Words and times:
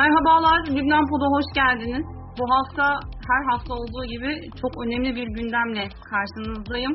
Merhabalar, 0.00 0.60
Lübnan 0.76 1.04
Pod'a 1.10 1.28
hoş 1.36 1.48
geldiniz. 1.60 2.06
Bu 2.38 2.44
hafta 2.54 2.86
her 3.30 3.42
hafta 3.50 3.74
olduğu 3.74 4.04
gibi 4.14 4.30
çok 4.60 4.72
önemli 4.84 5.10
bir 5.18 5.28
gündemle 5.36 5.84
karşınızdayım. 6.10 6.94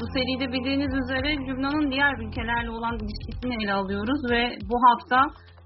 Bu 0.00 0.04
seride 0.14 0.52
bildiğiniz 0.52 0.92
üzere 1.02 1.30
Lübnan'ın 1.46 1.90
diğer 1.92 2.14
ülkelerle 2.24 2.70
olan 2.70 2.94
ilişkisini 3.02 3.64
ele 3.64 3.72
alıyoruz 3.72 4.20
ve 4.30 4.42
bu 4.70 4.76
hafta 4.86 5.18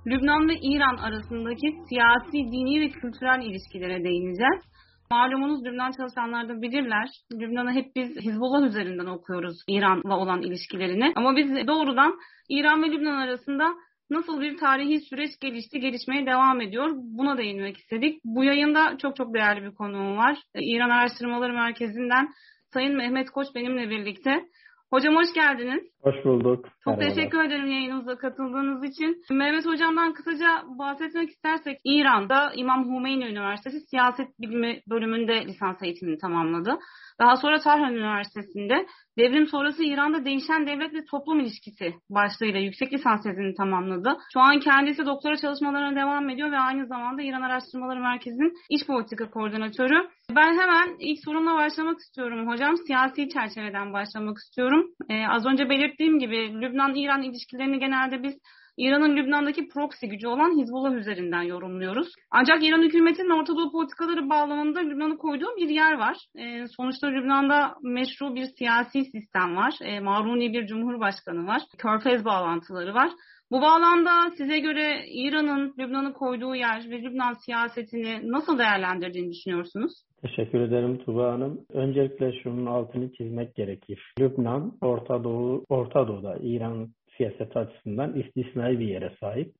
Lübnan 0.06 0.48
ve 0.48 0.54
İran 0.70 0.96
arasındaki 0.96 1.68
siyasi, 1.88 2.38
dini 2.52 2.80
ve 2.80 2.88
kültürel 2.88 3.40
ilişkilere 3.42 4.04
değineceğiz. 4.04 4.62
Malumunuz 5.10 5.64
Lübnan 5.64 5.92
çalışanlar 5.98 6.48
da 6.48 6.62
bilirler. 6.62 7.06
Lübnan'ı 7.40 7.72
hep 7.72 7.86
biz 7.96 8.10
Hizbullah 8.26 8.62
üzerinden 8.66 9.06
okuyoruz 9.06 9.56
İran'la 9.68 10.16
olan 10.16 10.42
ilişkilerini. 10.42 11.12
Ama 11.16 11.36
biz 11.36 11.66
doğrudan 11.66 12.12
İran 12.48 12.82
ve 12.82 12.86
Lübnan 12.90 13.18
arasında 13.24 13.64
nasıl 14.12 14.40
bir 14.40 14.56
tarihi 14.56 15.00
süreç 15.00 15.30
gelişti, 15.40 15.80
gelişmeye 15.80 16.26
devam 16.26 16.60
ediyor. 16.60 16.90
Buna 16.94 17.38
değinmek 17.38 17.76
istedik. 17.76 18.20
Bu 18.24 18.44
yayında 18.44 18.98
çok 19.02 19.16
çok 19.16 19.34
değerli 19.34 19.62
bir 19.64 19.74
konuğum 19.74 20.16
var. 20.16 20.38
İran 20.54 20.90
Araştırmaları 20.90 21.52
Merkezi'nden 21.52 22.28
Sayın 22.72 22.96
Mehmet 22.96 23.30
Koç 23.30 23.46
benimle 23.54 23.90
birlikte. 23.90 24.44
Hocam 24.90 25.16
hoş 25.16 25.34
geldiniz. 25.34 25.82
Hoş 26.02 26.24
bulduk. 26.24 26.68
Çok 26.84 26.98
Merhabalar. 26.98 27.14
teşekkür 27.14 27.44
ederim 27.44 27.70
yayınımıza 27.70 28.16
katıldığınız 28.16 28.84
için. 28.84 29.22
Mehmet 29.30 29.66
Hocam'dan 29.66 30.12
kısaca 30.12 30.62
bahsetmek 30.78 31.30
istersek 31.30 31.80
İran'da 31.84 32.52
İmam 32.56 32.84
Hümeyni 32.84 33.24
Üniversitesi 33.24 33.80
Siyaset 33.80 34.28
Bilimi 34.40 34.80
bölümünde 34.90 35.46
lisans 35.46 35.82
eğitimini 35.82 36.18
tamamladı. 36.18 36.78
Daha 37.20 37.36
sonra 37.36 37.58
Tahran 37.58 37.94
Üniversitesi'nde 37.94 38.86
devrim 39.18 39.46
sonrası 39.46 39.84
İran'da 39.84 40.24
değişen 40.24 40.66
devlet 40.66 40.94
ve 40.94 41.04
toplum 41.10 41.40
ilişkisi 41.40 41.94
başlığıyla 42.10 42.60
yüksek 42.60 42.92
lisans 42.92 43.22
tezini 43.22 43.54
tamamladı. 43.54 44.16
Şu 44.32 44.40
an 44.40 44.60
kendisi 44.60 45.06
doktora 45.06 45.36
çalışmalarına 45.36 45.96
devam 46.00 46.28
ediyor 46.30 46.52
ve 46.52 46.58
aynı 46.58 46.86
zamanda 46.86 47.22
İran 47.22 47.42
Araştırmaları 47.42 48.00
Merkezi'nin 48.00 48.52
iç 48.70 48.86
politika 48.86 49.30
koordinatörü. 49.30 50.08
Ben 50.36 50.60
hemen 50.60 50.96
ilk 51.00 51.18
sorunla 51.24 51.54
başlamak 51.54 51.98
istiyorum 51.98 52.48
hocam. 52.48 52.76
Siyasi 52.86 53.28
çerçeveden 53.28 53.92
başlamak 53.92 54.36
istiyorum. 54.38 54.86
Ee, 55.10 55.26
az 55.26 55.46
önce 55.46 55.68
belirttiğim 55.68 56.18
gibi 56.18 56.60
Lübnan-İran 56.72 57.22
ilişkilerini 57.22 57.78
genelde 57.78 58.22
biz 58.22 58.38
İran'ın 58.76 59.16
Lübnan'daki 59.16 59.68
proxy 59.68 60.06
gücü 60.06 60.26
olan 60.28 60.60
Hizbullah 60.60 60.94
üzerinden 60.94 61.42
yorumluyoruz. 61.42 62.08
Ancak 62.30 62.64
İran 62.64 62.82
hükümetinin 62.82 63.40
Orta 63.40 63.56
Doğu 63.56 63.72
politikaları 63.72 64.30
bağlamında 64.30 64.80
Lübnan'ı 64.80 65.18
koyduğu 65.18 65.56
bir 65.56 65.68
yer 65.68 65.92
var. 65.92 66.16
E, 66.34 66.66
sonuçta 66.68 67.06
Lübnan'da 67.06 67.74
meşru 67.82 68.34
bir 68.34 68.46
siyasi 68.58 69.04
sistem 69.04 69.56
var. 69.56 69.74
E, 69.80 70.00
Maruni 70.00 70.52
bir 70.52 70.66
cumhurbaşkanı 70.66 71.46
var. 71.46 71.62
Körfez 71.78 72.24
bağlantıları 72.24 72.94
var. 72.94 73.10
Bu 73.52 73.62
bağlamda 73.62 74.30
size 74.36 74.58
göre 74.58 75.04
İran'ın 75.08 75.74
Lübnan'ı 75.78 76.12
koyduğu 76.12 76.54
yer 76.54 76.90
ve 76.90 77.02
Lübnan 77.02 77.32
siyasetini 77.32 78.32
nasıl 78.32 78.58
değerlendirdiğini 78.58 79.30
düşünüyorsunuz? 79.30 79.92
Teşekkür 80.22 80.60
ederim 80.60 80.98
Tuba 80.98 81.32
Hanım. 81.32 81.60
Öncelikle 81.72 82.32
şunun 82.42 82.66
altını 82.66 83.12
çizmek 83.12 83.54
gerekir. 83.54 84.12
Lübnan, 84.20 84.72
Orta 84.80 85.24
Doğu, 85.24 85.64
Orta 85.68 86.08
Doğu'da 86.08 86.36
İran 86.42 86.88
siyaset 87.16 87.56
açısından 87.56 88.14
istisnai 88.14 88.78
bir 88.78 88.88
yere 88.88 89.12
sahip. 89.20 89.52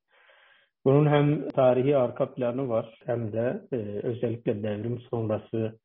Bunun 0.85 1.05
hem 1.05 1.49
tarihi 1.49 1.97
arka 1.97 2.33
planı 2.33 2.69
var 2.69 2.99
hem 3.05 3.33
de 3.33 3.61
e, 3.71 3.77
özellikle 4.03 4.63
devrim 4.63 4.99
sonrası 5.09 5.79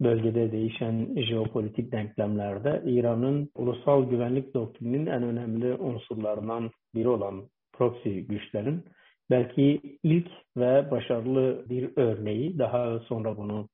bölgede 0.00 0.52
değişen 0.52 1.22
jeopolitik 1.28 1.92
denklemlerde 1.92 2.82
İran'ın 2.86 3.50
ulusal 3.54 4.10
güvenlik 4.10 4.54
doktrininin 4.54 5.06
en 5.06 5.22
önemli 5.22 5.74
unsurlarından 5.74 6.70
biri 6.94 7.08
olan 7.08 7.42
proxy 7.72 8.18
güçlerin 8.18 8.84
belki 9.30 9.80
ilk 10.02 10.28
ve 10.56 10.90
başarılı 10.90 11.64
bir 11.68 11.90
örneği 11.96 12.58
daha 12.58 12.98
sonra 12.98 13.36
bunu 13.36 13.68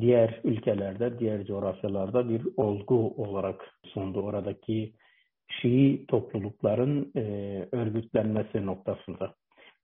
diğer 0.00 0.40
ülkelerde, 0.44 1.18
diğer 1.18 1.44
coğrafyalarda 1.44 2.28
bir 2.28 2.42
olgu 2.56 3.14
olarak 3.16 3.74
sundu. 3.84 4.22
Oradaki 4.22 4.92
Şii 5.48 6.06
toplulukların 6.06 7.12
e, 7.16 7.22
örgütlenmesi 7.72 8.66
noktasında. 8.66 9.34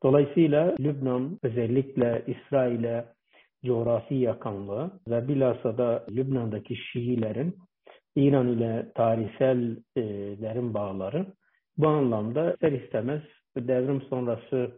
Dolayısıyla 0.02 0.74
Lübnan 0.80 1.38
özellikle 1.42 2.24
İsrail'e 2.26 3.04
coğrafi 3.64 4.14
yakınlığı 4.14 4.90
ve 5.08 5.28
bilhassa 5.28 5.78
da 5.78 6.04
Lübnan'daki 6.10 6.76
Şiilerin 6.76 7.56
İran 8.16 8.48
ile 8.48 8.92
tarihsel 8.94 9.76
e, 9.96 10.02
derin 10.42 10.74
bağları 10.74 11.26
bu 11.78 11.88
anlamda 11.88 12.52
ister 12.52 12.72
istemez 12.72 13.22
devrim 13.56 14.02
sonrası 14.02 14.70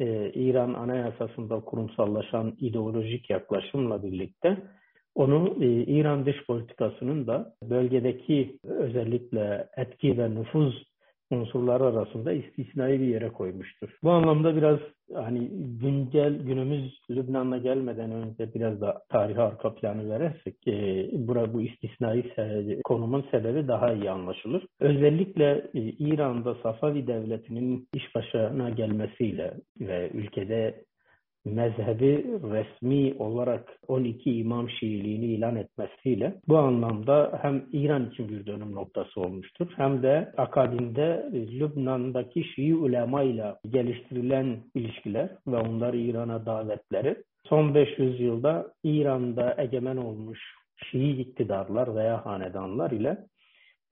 e, 0.00 0.30
İran 0.34 0.74
anayasasında 0.74 1.60
kurumsallaşan 1.60 2.56
ideolojik 2.60 3.30
yaklaşımla 3.30 4.02
birlikte 4.02 4.56
onu 5.14 5.64
e, 5.64 5.66
İran 5.66 6.26
dış 6.26 6.46
politikasının 6.46 7.26
da 7.26 7.54
bölgedeki 7.62 8.58
özellikle 8.64 9.68
etki 9.76 10.18
ve 10.18 10.34
nüfuz 10.34 10.87
unsurları 11.30 11.84
arasında 11.84 12.32
istisnai 12.32 13.00
bir 13.00 13.06
yere 13.06 13.28
koymuştur. 13.28 13.88
Bu 14.02 14.10
anlamda 14.10 14.56
biraz 14.56 14.78
hani 15.14 15.48
güncel 15.80 16.38
günümüz 16.38 17.00
Lübnan'a 17.10 17.58
gelmeden 17.58 18.12
önce 18.12 18.54
biraz 18.54 18.80
da 18.80 19.02
tarihi 19.08 19.40
arka 19.40 19.74
planı 19.74 20.10
verirsek 20.10 20.68
e, 20.68 21.08
bura 21.28 21.54
bu 21.54 21.62
istisnai 21.62 22.32
se 22.36 22.80
konumun 22.84 23.24
sebebi 23.30 23.68
daha 23.68 23.92
iyi 23.92 24.10
anlaşılır. 24.10 24.66
Özellikle 24.80 25.70
e, 25.74 25.80
İran'da 25.80 26.54
Safavi 26.62 27.06
devletinin 27.06 27.88
iş 27.94 28.14
başına 28.14 28.70
gelmesiyle 28.70 29.54
ve 29.80 30.10
ülkede 30.14 30.84
mezhebi 31.48 32.24
resmi 32.42 33.14
olarak 33.18 33.78
12 33.88 34.38
İmam 34.38 34.70
Şiiliğini 34.70 35.24
ilan 35.24 35.56
etmesiyle 35.56 36.34
bu 36.48 36.58
anlamda 36.58 37.38
hem 37.42 37.64
İran 37.72 38.10
için 38.10 38.28
bir 38.28 38.46
dönüm 38.46 38.74
noktası 38.74 39.20
olmuştur 39.20 39.66
hem 39.76 40.02
de 40.02 40.32
akabinde 40.36 41.30
Lübnan'daki 41.32 42.44
Şii 42.44 42.74
ulema 42.74 43.22
ile 43.22 43.54
geliştirilen 43.70 44.56
ilişkiler 44.74 45.30
ve 45.46 45.56
onları 45.56 45.96
İran'a 45.96 46.46
davetleri 46.46 47.16
son 47.48 47.74
500 47.74 48.20
yılda 48.20 48.72
İran'da 48.84 49.54
egemen 49.58 49.96
olmuş 49.96 50.38
Şii 50.90 51.20
iktidarlar 51.20 51.94
veya 51.94 52.26
hanedanlar 52.26 52.90
ile 52.90 53.18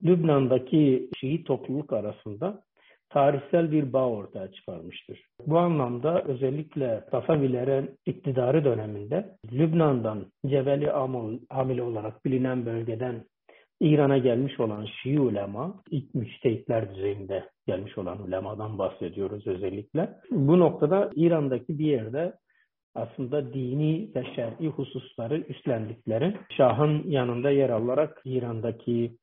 Lübnan'daki 0.03 1.09
Şii 1.19 1.43
topluluk 1.43 1.93
arasında 1.93 2.66
tarihsel 3.09 3.71
bir 3.71 3.93
bağ 3.93 4.09
ortaya 4.09 4.51
çıkarmıştır. 4.51 5.25
Bu 5.47 5.57
anlamda 5.57 6.21
özellikle 6.21 7.03
Safavilerin 7.11 7.97
iktidarı 8.05 8.65
döneminde 8.65 9.35
Lübnan'dan 9.51 10.25
Cebeli 10.45 10.91
Amil 11.49 11.79
olarak 11.79 12.25
bilinen 12.25 12.65
bölgeden 12.65 13.23
İran'a 13.79 14.17
gelmiş 14.17 14.59
olan 14.59 14.85
Şii 14.85 15.19
ulema, 15.19 15.83
ilk 15.91 16.15
müçtehitler 16.15 16.95
düzeyinde 16.95 17.49
gelmiş 17.67 17.97
olan 17.97 18.21
ulemadan 18.21 18.77
bahsediyoruz 18.77 19.47
özellikle. 19.47 20.09
Bu 20.31 20.59
noktada 20.59 21.11
İran'daki 21.15 21.79
bir 21.79 21.85
yerde 21.85 22.33
aslında 22.95 23.53
dini 23.53 24.09
ve 24.15 24.23
şer'i 24.35 24.67
hususları 24.67 25.37
üstlendikleri 25.37 26.37
Şah'ın 26.57 27.03
yanında 27.07 27.51
yer 27.51 27.69
alarak 27.69 28.21
İran'daki 28.25 29.17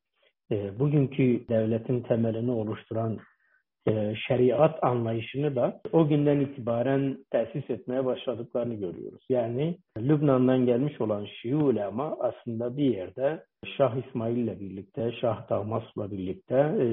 e, 0.51 0.79
bugünkü 0.79 1.47
devletin 1.49 2.01
temelini 2.01 2.51
oluşturan 2.51 3.19
şeriat 4.27 4.83
anlayışını 4.83 5.55
da 5.55 5.81
o 5.91 6.07
günden 6.07 6.39
itibaren 6.39 7.17
tesis 7.31 7.69
etmeye 7.69 8.05
başladıklarını 8.05 8.75
görüyoruz. 8.75 9.25
Yani 9.29 9.77
Lübnan'dan 9.97 10.65
gelmiş 10.65 11.01
olan 11.01 11.25
Şii 11.25 11.55
ulema 11.55 12.17
aslında 12.19 12.77
bir 12.77 12.95
yerde 12.95 13.43
Şah 13.77 13.95
İsmail 13.95 14.37
ile 14.37 14.59
birlikte, 14.59 15.11
Şah 15.21 15.47
Tahmas'la 15.47 16.11
birlikte 16.11 16.55
e, 16.55 16.87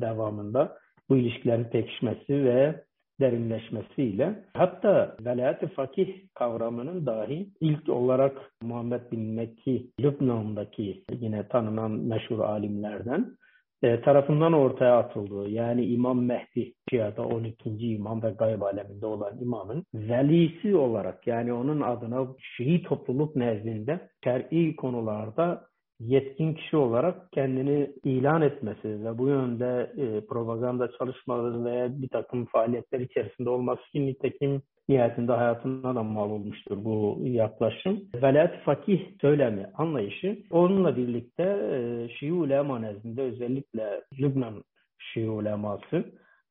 devamında 0.00 0.76
bu 1.08 1.16
ilişkilerin 1.16 1.64
pekişmesi 1.64 2.44
ve 2.44 2.84
derinleşmesiyle 3.20 4.44
hatta 4.54 5.16
velayet-i 5.20 5.66
fakih 5.66 6.08
kavramının 6.34 7.06
dahi 7.06 7.48
ilk 7.60 7.88
olarak 7.88 8.52
Muhammed 8.62 9.12
bin 9.12 9.20
Mekki 9.20 9.90
Lübnan'daki 10.00 11.04
yine 11.12 11.48
tanınan 11.48 11.90
meşhur 11.90 12.38
alimlerden 12.38 13.36
e, 13.82 14.00
tarafından 14.00 14.52
ortaya 14.52 14.98
atıldığı 14.98 15.50
yani 15.50 15.84
İmam 15.84 16.24
Mehdi 16.24 16.72
Şia'da 16.90 17.22
12. 17.22 17.70
imam 17.70 18.22
ve 18.22 18.30
gayb 18.30 18.62
aleminde 18.62 19.06
olan 19.06 19.40
imamın 19.40 19.84
velisi 19.94 20.76
olarak 20.76 21.26
yani 21.26 21.52
onun 21.52 21.80
adına 21.80 22.26
Şii 22.56 22.82
topluluk 22.82 23.36
nezdinde 23.36 24.08
şer'i 24.24 24.76
konularda 24.76 25.68
yetkin 26.00 26.54
kişi 26.54 26.76
olarak 26.76 27.32
kendini 27.32 27.90
ilan 28.04 28.42
etmesi 28.42 29.04
ve 29.04 29.18
bu 29.18 29.28
yönde 29.28 29.92
e, 29.96 30.26
propaganda 30.26 30.90
çalışmaları 30.98 31.64
veya 31.64 32.02
bir 32.02 32.08
takım 32.08 32.46
faaliyetler 32.46 33.00
içerisinde 33.00 33.50
olması 33.50 33.80
için 33.88 34.06
nitekim 34.06 34.62
nihayetinde 34.88 35.32
hayatına 35.32 35.94
da 35.94 36.02
mal 36.02 36.30
olmuştur 36.30 36.84
bu 36.84 37.18
yaklaşım. 37.20 38.00
Velayet 38.22 38.62
fakih 38.64 39.00
söylemi 39.20 39.66
anlayışı 39.74 40.38
onunla 40.50 40.96
birlikte 40.96 41.42
e, 41.42 42.08
Şii 42.18 42.32
ulema 42.32 42.78
nezdinde 42.78 43.22
özellikle 43.22 44.00
Lübnan 44.20 44.64
Şii 44.98 45.30
uleması 45.30 46.04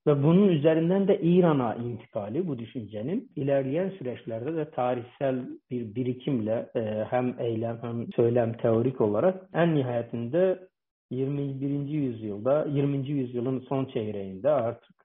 Ve 0.08 0.24
bunun 0.24 0.48
üzerinden 0.48 1.08
de 1.08 1.20
İran'a 1.22 1.76
intikali 1.76 2.48
bu 2.48 2.60
düşüncenin 2.60 3.32
ilerleyen 3.36 3.90
süreçlerde 3.90 4.56
de 4.56 4.70
tarihsel 4.70 5.46
bir 5.72 5.96
birikimle 5.96 6.70
e, 6.76 7.06
hem 7.10 7.36
eylem 7.40 7.80
hem 7.82 8.14
söylem 8.16 8.54
teorik 8.54 9.02
olarak 9.02 9.50
en 9.54 9.76
nihayetinde 9.76 10.60
21. 11.12 11.88
yüzyılda 11.88 12.66
20. 12.66 13.08
yüzyılın 13.08 13.60
son 13.60 13.86
çeyreğinde 13.86 14.50
artık 14.50 14.96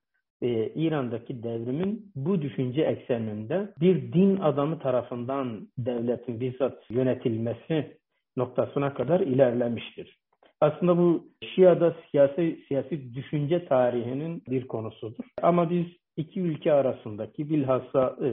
e, 0.43 0.69
İran'daki 0.69 1.43
devrimin 1.43 2.13
bu 2.17 2.43
düşünce 2.43 2.83
ekseninde 2.83 3.75
bir 3.81 4.13
din 4.13 4.37
adamı 4.37 4.79
tarafından 4.79 5.69
devletin 5.79 6.41
bizzat 6.41 6.91
yönetilmesi 6.91 7.97
noktasına 8.37 8.95
kadar 8.95 9.21
ilerlemiştir. 9.21 10.22
Aslında 10.63 10.99
bu 10.99 11.25
Şia'da 11.55 11.97
siyasi, 12.11 12.59
siyasi 12.69 13.15
düşünce 13.15 13.65
tarihinin 13.65 14.43
bir 14.51 14.69
konusudur. 14.69 15.25
Ama 15.43 15.71
biz 15.71 15.87
iki 16.17 16.41
ülke 16.41 16.73
arasındaki 16.73 17.51
bilhassa 17.51 18.17
e, 18.21 18.29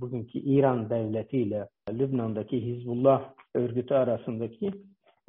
bugünkü 0.00 0.38
İran 0.38 0.90
devleti 0.90 1.38
ile 1.38 1.68
Lübnan'daki 1.90 2.66
Hizbullah 2.66 3.22
örgütü 3.54 3.94
arasındaki 3.94 4.70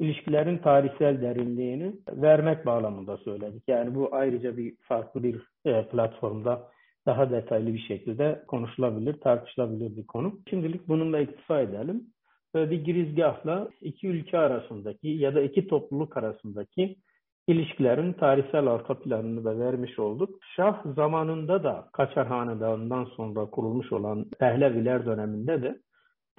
ilişkilerin 0.00 0.58
tarihsel 0.58 1.22
derinliğini 1.22 1.92
vermek 2.08 2.66
bağlamında 2.66 3.16
söyledik. 3.16 3.62
Yani 3.68 3.94
bu 3.94 4.08
ayrıca 4.12 4.56
bir 4.56 4.74
farklı 4.80 5.22
bir 5.22 5.40
e, 5.64 5.88
platformda 5.88 6.68
daha 7.06 7.30
detaylı 7.30 7.74
bir 7.74 7.84
şekilde 7.88 8.42
konuşulabilir, 8.48 9.20
tartışılabilir 9.20 9.96
bir 9.96 10.06
konu. 10.06 10.40
Şimdilik 10.50 10.88
bununla 10.88 11.20
iktifa 11.20 11.60
edelim. 11.60 12.06
Bir 12.56 12.84
girizgahla 12.84 13.68
iki 13.80 14.08
ülke 14.08 14.38
arasındaki 14.38 15.08
ya 15.08 15.34
da 15.34 15.40
iki 15.40 15.66
topluluk 15.66 16.16
arasındaki 16.16 16.96
ilişkilerin 17.48 18.12
tarihsel 18.12 18.66
arka 18.66 18.98
planını 18.98 19.44
da 19.44 19.58
vermiş 19.58 19.98
olduk. 19.98 20.38
Şah 20.56 20.94
zamanında 20.96 21.64
da 21.64 21.88
Kaçar 21.92 22.26
Hanedanı'ndan 22.26 23.04
sonra 23.04 23.46
kurulmuş 23.46 23.92
olan 23.92 24.24
Pehleviler 24.38 25.06
döneminde 25.06 25.62
de 25.62 25.78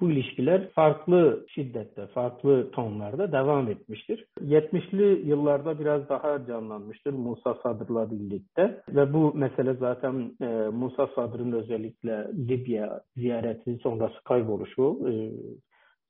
bu 0.00 0.10
ilişkiler 0.10 0.70
farklı 0.70 1.46
şiddette, 1.48 2.06
farklı 2.06 2.70
tonlarda 2.70 3.32
devam 3.32 3.68
etmiştir. 3.68 4.26
70'li 4.40 5.28
yıllarda 5.28 5.78
biraz 5.78 6.08
daha 6.08 6.46
canlanmıştır 6.46 7.12
Musa 7.12 7.54
Sadr'la 7.62 8.10
birlikte 8.10 8.82
ve 8.88 9.12
bu 9.12 9.34
mesele 9.34 9.74
zaten 9.74 10.32
e, 10.40 10.46
Musa 10.72 11.08
Sadr'ın 11.14 11.52
özellikle 11.52 12.28
Libya 12.48 13.00
ziyareti 13.16 13.78
sonrası 13.82 14.24
kayboluşu 14.24 14.98
e, 15.08 15.12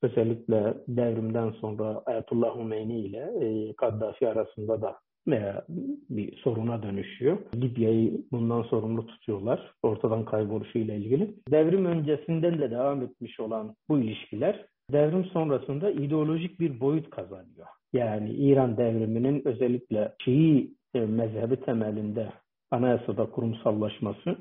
özellikle 0.03 0.75
devrimden 0.89 1.50
sonra 1.50 2.03
Ayetullah 2.06 2.56
Humeyni 2.56 3.00
ile 3.00 3.31
e, 3.41 3.73
Kaddafi 3.73 4.29
arasında 4.29 4.83
da 4.83 4.97
veya 5.29 5.65
bir 6.11 6.37
soruna 6.37 6.83
dönüşüyor. 6.83 7.39
Libya'yı 7.55 8.23
bundan 8.33 8.62
sorumlu 8.62 9.06
tutuyorlar 9.06 9.73
ortadan 9.83 10.25
kayboluşu 10.25 10.79
ile 10.79 10.97
ilgili. 10.97 11.35
Devrim 11.50 11.85
öncesinden 11.85 12.59
de 12.59 12.71
devam 12.71 13.03
etmiş 13.03 13.41
olan 13.41 13.75
bu 13.89 13.99
ilişkiler 13.99 14.67
devrim 14.93 15.25
sonrasında 15.25 15.91
ideolojik 15.91 16.61
bir 16.61 16.81
boyut 16.81 17.11
kazanıyor. 17.11 17.67
Yani 17.93 18.31
İran 18.31 18.77
devriminin 18.77 19.49
özellikle 19.49 20.12
Şii 20.25 20.71
e, 20.95 21.00
mezhebi 21.00 21.61
temelinde 21.61 22.33
anayasada 22.71 23.31
kurumsallaşması 23.31 24.37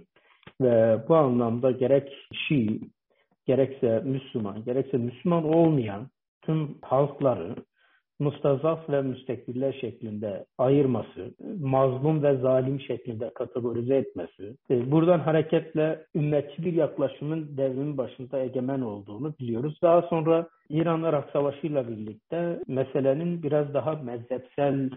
ve 0.61 0.99
bu 1.09 1.15
anlamda 1.15 1.71
gerek 1.71 2.13
Şii 2.33 2.81
gerekse 3.47 4.01
Müslüman, 4.05 4.63
gerekse 4.63 4.97
Müslüman 4.97 5.43
olmayan 5.43 6.07
tüm 6.41 6.77
halkları 6.81 7.55
mustazaf 8.19 8.89
ve 8.89 9.01
müstekbirler 9.01 9.73
şeklinde 9.81 10.45
ayırması, 10.57 11.33
mazlum 11.59 12.23
ve 12.23 12.37
zalim 12.37 12.79
şeklinde 12.79 13.31
kategorize 13.35 13.95
etmesi, 13.95 14.55
e, 14.69 14.91
buradan 14.91 15.19
hareketle 15.19 16.05
ümmetçi 16.15 16.65
bir 16.65 16.73
yaklaşımın 16.73 17.57
devrimin 17.57 17.97
başında 17.97 18.39
egemen 18.39 18.81
olduğunu 18.81 19.33
biliyoruz. 19.39 19.79
Daha 19.81 20.01
sonra 20.01 20.47
İran-Irak 20.69 21.29
Savaşı 21.33 21.63
birlikte 21.63 22.59
meselenin 22.67 23.43
biraz 23.43 23.73
daha 23.73 23.91
mezhepsel 23.91 24.89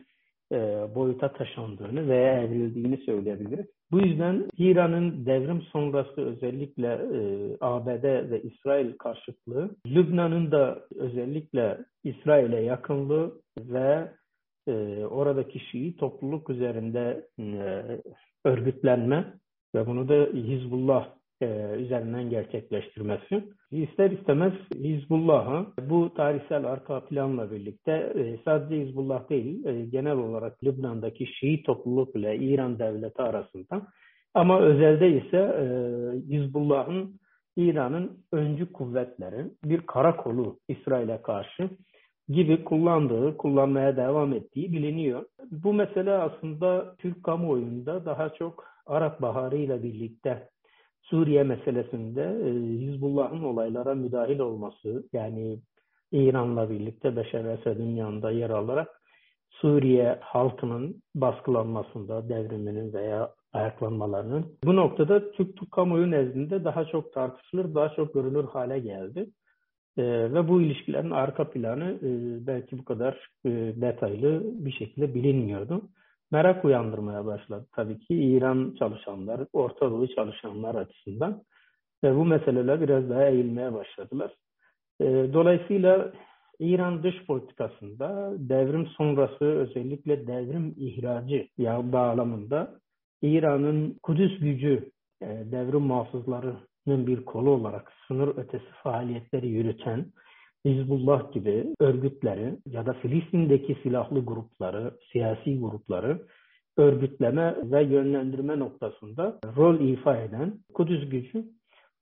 e, 0.52 0.56
boyuta 0.94 1.32
taşındığını 1.32 2.08
veya 2.08 2.42
evrildiğini 2.42 2.96
söyleyebiliriz. 2.96 3.66
Bu 3.92 4.00
yüzden 4.00 4.48
İran'ın 4.58 5.26
devrim 5.26 5.62
sonrası 5.62 6.20
özellikle 6.20 6.86
e, 6.86 7.20
ABD 7.60 8.30
ve 8.30 8.42
İsrail 8.42 8.92
karşıtlığı, 8.98 9.70
Lübnan'ın 9.86 10.50
da 10.50 10.84
özellikle 10.94 11.78
İsrail'e 12.04 12.60
yakınlığı 12.60 13.40
ve 13.58 14.12
e, 14.68 15.04
oradaki 15.04 15.60
Şii 15.70 15.96
topluluk 15.96 16.50
üzerinde 16.50 17.26
e, 17.38 17.82
örgütlenme 18.44 19.34
ve 19.74 19.86
bunu 19.86 20.08
da 20.08 20.28
Hizbullah 20.34 21.19
e, 21.42 21.46
üzerinden 21.78 22.30
gerçekleştirmesi. 22.30 23.44
İster 23.70 24.10
istemez 24.10 24.52
Hizbullah'a 24.74 25.66
bu 25.90 26.14
tarihsel 26.14 26.64
arka 26.64 27.04
planla 27.04 27.50
birlikte 27.50 27.92
e, 27.92 28.38
sadece 28.44 28.82
Hizbullah 28.82 29.30
değil 29.30 29.66
e, 29.66 29.86
genel 29.86 30.16
olarak 30.16 30.64
Lübnan'daki 30.64 31.26
Şii 31.26 31.62
topluluk 31.62 32.16
ile 32.16 32.36
İran 32.36 32.78
devleti 32.78 33.22
arasında 33.22 33.82
ama 34.34 34.60
özelde 34.60 35.08
ise 35.08 35.54
Hizbullah'ın 36.28 37.20
İran'ın 37.56 38.18
öncü 38.32 38.72
kuvvetleri 38.72 39.44
bir 39.64 39.80
karakolu 39.80 40.58
İsrail'e 40.68 41.22
karşı 41.22 41.70
gibi 42.28 42.64
kullandığı, 42.64 43.36
kullanmaya 43.36 43.96
devam 43.96 44.32
ettiği 44.32 44.72
biliniyor. 44.72 45.24
Bu 45.50 45.72
mesele 45.72 46.12
aslında 46.12 46.94
Türk 46.98 47.24
kamuoyunda 47.24 48.04
daha 48.04 48.28
çok 48.28 48.64
Arap 48.86 49.22
Baharı 49.22 49.56
ile 49.56 49.82
birlikte 49.82 50.48
Suriye 51.10 51.42
meselesinde 51.42 52.22
e, 52.22 52.50
Hizbullah'ın 52.80 53.42
olaylara 53.42 53.94
müdahil 53.94 54.38
olması 54.38 55.08
yani 55.12 55.58
İran'la 56.12 56.70
birlikte 56.70 57.16
Beşer 57.16 57.44
Esed'in 57.44 57.96
yanında 57.96 58.30
yer 58.30 58.50
alarak 58.50 58.88
Suriye 59.50 60.18
halkının 60.20 61.02
baskılanmasında, 61.14 62.28
devriminin 62.28 62.92
veya 62.92 63.30
ayaklanmalarının 63.52 64.46
bu 64.64 64.76
noktada 64.76 65.32
Türk, 65.32 65.56
Türk 65.56 65.72
kamuoyu 65.72 66.10
nezdinde 66.10 66.64
daha 66.64 66.84
çok 66.84 67.12
tartışılır, 67.12 67.74
daha 67.74 67.88
çok 67.88 68.14
görülür 68.14 68.44
hale 68.44 68.78
geldi. 68.78 69.30
E, 69.96 70.02
ve 70.32 70.48
bu 70.48 70.62
ilişkilerin 70.62 71.10
arka 71.10 71.50
planı 71.50 71.98
e, 72.02 72.08
belki 72.46 72.78
bu 72.78 72.84
kadar 72.84 73.30
e, 73.44 73.50
detaylı 73.80 74.42
bir 74.44 74.72
şekilde 74.72 75.14
bilinmiyordu 75.14 75.82
merak 76.30 76.64
uyandırmaya 76.64 77.26
başladı 77.26 77.66
tabii 77.72 77.98
ki 77.98 78.14
İran 78.14 78.74
çalışanlar, 78.78 79.40
Orta 79.52 79.90
Doğu 79.90 80.08
çalışanlar 80.08 80.74
açısından. 80.74 81.42
Ve 82.04 82.16
bu 82.16 82.24
meseleler 82.24 82.80
biraz 82.80 83.10
daha 83.10 83.26
eğilmeye 83.26 83.74
başladılar. 83.74 84.34
E, 85.00 85.04
dolayısıyla 85.32 86.12
İran 86.58 87.02
dış 87.02 87.26
politikasında 87.26 88.32
devrim 88.38 88.86
sonrası 88.86 89.44
özellikle 89.44 90.26
devrim 90.26 90.74
ihracı 90.78 91.48
ya 91.58 91.92
bağlamında 91.92 92.80
İran'ın 93.22 93.98
Kudüs 94.02 94.38
gücü 94.38 94.90
e, 95.22 95.26
devrim 95.26 95.82
muhafızlarının 95.82 97.06
bir 97.06 97.24
kolu 97.24 97.50
olarak 97.50 97.92
sınır 98.08 98.28
ötesi 98.36 98.70
faaliyetleri 98.82 99.48
yürüten 99.48 100.06
Hizbullah 100.64 101.32
gibi 101.32 101.66
örgütleri 101.80 102.56
ya 102.66 102.86
da 102.86 102.92
Filistin'deki 102.92 103.76
silahlı 103.82 104.24
grupları, 104.24 104.94
siyasi 105.12 105.60
grupları 105.60 106.22
örgütleme 106.76 107.56
ve 107.62 107.82
yönlendirme 107.82 108.58
noktasında 108.58 109.38
rol 109.56 109.80
ifa 109.80 110.16
eden 110.16 110.54
Kudüs 110.74 111.10
gücü 111.10 111.44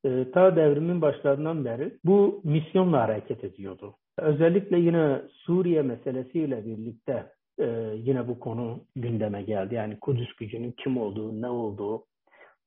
e, 0.05 0.31
ta 0.31 0.57
devrimin 0.57 1.03
başlarından 1.03 1.65
beri 1.65 1.93
bu 2.05 2.41
misyonla 2.45 3.00
hareket 3.00 3.45
ediyordu. 3.45 3.95
Özellikle 4.19 4.79
yine 4.79 5.23
Suriye 5.31 5.83
meselesiyle 5.83 6.67
birlikte 6.67 7.27
e, 7.59 7.67
yine 7.97 8.29
bu 8.29 8.41
konu 8.41 8.85
gündeme 8.97 9.43
geldi. 9.43 9.75
Yani 9.75 10.00
Kudüs 10.00 10.37
gücünün 10.37 10.75
kim 10.85 10.97
olduğu, 10.97 11.43
ne 11.43 11.49
olduğu, 11.49 12.05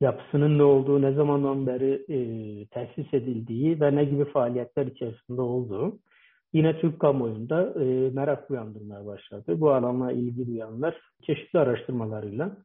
yapısının 0.01 0.57
ne 0.57 0.63
olduğu, 0.63 1.01
ne 1.01 1.11
zamandan 1.13 1.67
beri 1.67 2.05
e, 2.09 2.17
tesis 2.65 3.13
edildiği 3.13 3.81
ve 3.81 3.95
ne 3.95 4.05
gibi 4.05 4.25
faaliyetler 4.25 4.85
içerisinde 4.85 5.41
olduğu 5.41 5.99
yine 6.53 6.79
Türk 6.79 6.99
kamuoyunda 6.99 7.73
e, 7.83 8.09
merak 8.09 8.51
uyandırmaya 8.51 9.05
başladı. 9.05 9.61
Bu 9.61 9.71
alanla 9.71 10.11
ilgi 10.11 10.47
duyanlar 10.47 11.01
çeşitli 11.25 11.59
araştırmalarıyla 11.59 12.57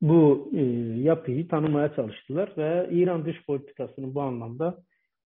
bu 0.00 0.50
e, 0.54 0.62
yapıyı 1.02 1.48
tanımaya 1.48 1.94
çalıştılar 1.94 2.52
ve 2.56 2.88
İran 2.90 3.24
dış 3.24 3.46
politikasının 3.46 4.14
bu 4.14 4.22
anlamda 4.22 4.78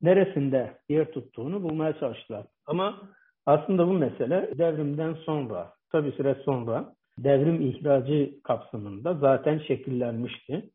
neresinde 0.02 0.72
yer 0.88 1.12
tuttuğunu 1.12 1.62
bulmaya 1.62 1.98
çalıştılar. 1.98 2.46
Ama 2.66 3.02
aslında 3.46 3.86
bu 3.88 3.92
mesele 3.92 4.50
devrimden 4.58 5.14
sonra, 5.14 5.72
tabi 5.92 6.12
süre 6.12 6.36
sonra 6.44 6.94
devrim 7.18 7.60
ihracı 7.60 8.42
kapsamında 8.42 9.14
zaten 9.14 9.58
şekillenmişti. 9.58 10.70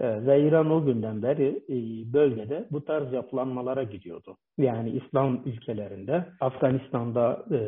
Ee, 0.00 0.26
ve 0.26 0.42
İran 0.48 0.70
o 0.70 0.84
günden 0.84 1.22
beri 1.22 1.62
e, 1.68 1.76
bölgede 2.12 2.66
bu 2.70 2.84
tarz 2.84 3.12
yapılanmalara 3.12 3.82
gidiyordu. 3.82 4.36
Yani 4.58 4.90
İslam 4.90 5.42
ülkelerinde, 5.46 6.26
Afganistan'da 6.40 7.44
e, 7.50 7.58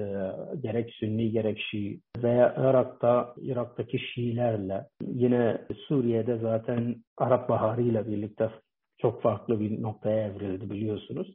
gerek 0.61 0.95
Sünni 0.95 1.31
gerek 1.31 1.59
Şii 1.71 2.01
veya 2.23 2.55
Irak'ta, 2.57 3.35
Irak'taki 3.43 3.99
Şiilerle, 3.99 4.85
yine 5.07 5.59
Suriye'de 5.89 6.39
zaten 6.39 6.97
Arap 7.19 7.49
Baharı 7.49 7.83
ile 7.83 8.07
birlikte 8.07 8.51
çok 8.99 9.23
farklı 9.23 9.61
bir 9.61 9.83
noktaya 9.83 10.27
evrildi 10.27 10.71
biliyorsunuz. 10.71 11.35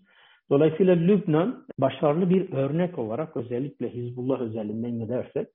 Dolayısıyla 0.50 0.96
Lübnan 0.96 1.66
başarılı 1.80 2.30
bir 2.30 2.54
örnek 2.54 3.00
olarak 3.00 3.38
özellikle 3.38 3.94
Hizbullah 3.94 4.39
özelinden 4.39 5.00
gidersek 5.00 5.48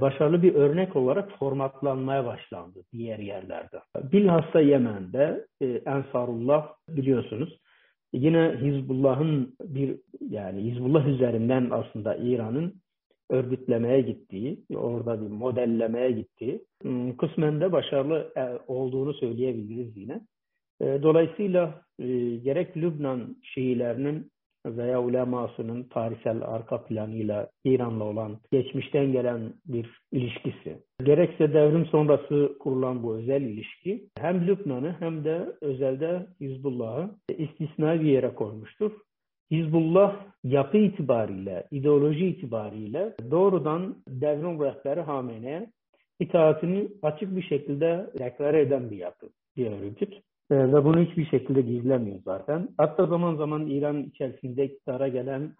başarılı 0.00 0.42
bir 0.42 0.54
örnek 0.54 0.96
olarak 0.96 1.38
formatlanmaya 1.38 2.26
başlandı 2.26 2.78
diğer 2.92 3.18
yerlerde. 3.18 3.80
Bilhassa 4.12 4.60
Yemen'de 4.60 5.46
e, 5.60 5.66
Ensarullah 5.66 6.68
biliyorsunuz 6.88 7.58
yine 8.12 8.56
Hizbullah'ın 8.60 9.56
bir 9.62 9.96
yani 10.30 10.62
Hizbullah 10.62 11.06
üzerinden 11.06 11.68
aslında 11.70 12.16
İran'ın 12.16 12.74
örgütlemeye 13.30 14.00
gittiği, 14.00 14.60
orada 14.74 15.22
bir 15.22 15.30
modellemeye 15.30 16.10
gittiği 16.10 16.64
hmm, 16.82 17.16
kısmen 17.16 17.60
de 17.60 17.72
başarılı 17.72 18.32
e, 18.36 18.42
olduğunu 18.66 19.14
söyleyebiliriz 19.14 19.96
yine. 19.96 20.20
Dolayısıyla 20.82 21.82
gerek 22.42 22.76
Lübnan 22.76 23.36
Şiilerinin 23.42 24.30
veya 24.66 25.02
ulemasının 25.02 25.82
tarihsel 25.82 26.42
arka 26.42 26.84
planıyla 26.84 27.48
İran'la 27.64 28.04
olan 28.04 28.38
geçmişten 28.52 29.12
gelen 29.12 29.52
bir 29.66 29.86
ilişkisi. 30.12 30.78
Gerekse 31.04 31.52
devrim 31.54 31.86
sonrası 31.86 32.56
kurulan 32.60 33.02
bu 33.02 33.16
özel 33.16 33.42
ilişki 33.42 34.08
hem 34.18 34.46
Lübnan'ı 34.46 34.96
hem 34.98 35.24
de 35.24 35.52
özelde 35.60 36.26
Hizbullah'ı 36.40 37.10
istisnai 37.38 38.00
bir 38.00 38.06
yere 38.06 38.34
koymuştur. 38.34 38.92
Hizbullah 39.50 40.16
yapı 40.44 40.78
itibariyle, 40.78 41.66
ideoloji 41.70 42.26
itibariyle 42.26 43.14
doğrudan 43.30 43.96
devrim 44.08 44.60
rehberi 44.64 45.00
Hamene'ye 45.00 45.70
itaatini 46.20 46.88
açık 47.02 47.36
bir 47.36 47.42
şekilde 47.42 48.10
deklare 48.18 48.60
eden 48.60 48.90
bir 48.90 48.96
yapı, 48.96 49.28
bir 49.56 49.66
örgüt. 49.66 50.14
Ee, 50.50 50.56
ve 50.56 50.84
bunu 50.84 51.00
hiçbir 51.00 51.26
şekilde 51.26 51.60
gizlemiyor 51.60 52.18
zaten. 52.24 52.68
Hatta 52.78 53.06
zaman 53.06 53.36
zaman 53.36 53.66
İran 53.66 54.02
içerisinde 54.02 54.64
iktidara 54.64 55.08
gelen 55.08 55.52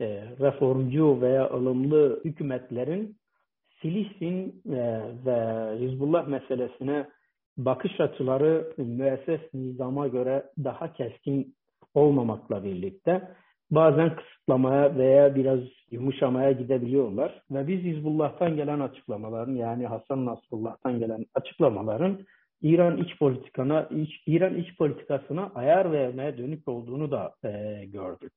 e, 0.00 0.06
reformcu 0.40 1.20
veya 1.20 1.50
ılımlı 1.50 2.20
hükümetlerin 2.24 3.16
Filistin 3.68 4.62
e, 4.72 5.02
ve 5.26 5.38
Hizbullah 5.78 6.28
meselesine 6.28 7.08
bakış 7.56 8.00
açıları 8.00 8.72
müesses 8.76 9.40
nizama 9.54 10.08
göre 10.08 10.44
daha 10.64 10.92
keskin 10.92 11.54
olmamakla 11.94 12.64
birlikte 12.64 13.28
bazen 13.70 14.16
kısıtlamaya 14.16 14.96
veya 14.96 15.34
biraz 15.34 15.60
yumuşamaya 15.90 16.52
gidebiliyorlar. 16.52 17.42
Ve 17.50 17.66
biz 17.66 17.80
Hizbullah'tan 17.80 18.56
gelen 18.56 18.80
açıklamaların 18.80 19.54
yani 19.54 19.86
Hasan 19.86 20.26
Nasrullah'tan 20.26 20.98
gelen 20.98 21.26
açıklamaların 21.34 22.18
İran 22.62 22.96
iç 22.96 23.18
politikana, 23.18 23.88
iç, 23.90 24.22
İran 24.26 24.54
iç 24.54 24.76
politikasına 24.76 25.52
ayar 25.54 25.92
vermeye 25.92 26.38
dönük 26.38 26.68
olduğunu 26.68 27.10
da 27.10 27.34
e, 27.44 27.84
gördük. 27.86 28.32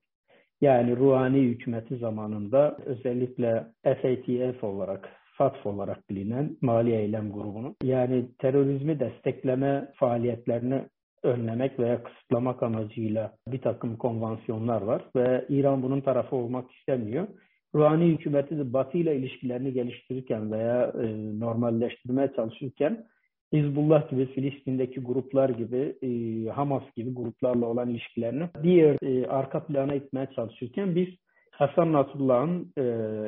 Yani 0.61 0.97
Ruhani 0.97 1.39
hükümeti 1.39 1.97
zamanında 1.97 2.77
özellikle 2.85 3.65
FATF 3.83 4.63
olarak, 4.63 5.09
FATF 5.37 5.65
olarak 5.65 6.09
bilinen 6.09 6.57
Mali 6.61 6.91
Eylem 6.91 7.31
Grubu'nun 7.31 7.75
yani 7.83 8.25
terörizmi 8.37 8.99
destekleme 8.99 9.91
faaliyetlerini 9.95 10.81
önlemek 11.23 11.79
veya 11.79 12.03
kısıtlamak 12.03 12.63
amacıyla 12.63 13.33
bir 13.47 13.61
takım 13.61 13.97
konvansiyonlar 13.97 14.81
var 14.81 15.05
ve 15.15 15.45
İran 15.49 15.83
bunun 15.83 16.01
tarafı 16.01 16.35
olmak 16.35 16.71
istemiyor. 16.71 17.27
Ruhani 17.75 18.05
hükümeti 18.05 18.57
de 18.57 18.73
Batı 18.73 18.97
ile 18.97 19.15
ilişkilerini 19.15 19.73
geliştirirken 19.73 20.51
veya 20.51 20.93
e, 21.03 21.39
normalleştirmeye 21.39 22.31
çalışırken 22.35 23.05
Hizbullah 23.53 24.09
gibi 24.09 24.25
Filistin'deki 24.25 24.99
gruplar 24.99 25.49
gibi 25.49 25.95
e, 26.01 26.09
Hamas 26.49 26.83
gibi 26.95 27.13
gruplarla 27.13 27.65
olan 27.65 27.89
ilişkilerini 27.89 28.49
diğer 28.63 28.97
e, 29.03 29.27
arka 29.27 29.65
plana 29.65 29.93
itmeye 29.93 30.27
çalışırken 30.35 30.95
biz 30.95 31.07
Hasan 31.51 31.93
Nasrullah'ın 31.93 32.73
e, 32.77 32.83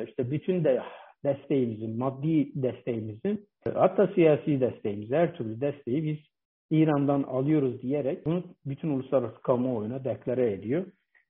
işte 0.08 0.30
bütün 0.30 0.64
de 0.64 0.82
desteğimizi, 1.24 1.88
maddi 1.88 2.62
desteğimizi 2.62 3.38
hatta 3.74 4.06
siyasi 4.14 4.60
desteğimizi, 4.60 5.16
her 5.16 5.36
türlü 5.36 5.60
desteği 5.60 6.04
biz 6.04 6.18
İran'dan 6.70 7.22
alıyoruz 7.22 7.82
diyerek 7.82 8.26
bunu 8.26 8.44
bütün 8.66 8.88
uluslararası 8.88 9.42
kamuoyuna 9.42 10.04
deklare 10.04 10.52
ediyor 10.52 10.84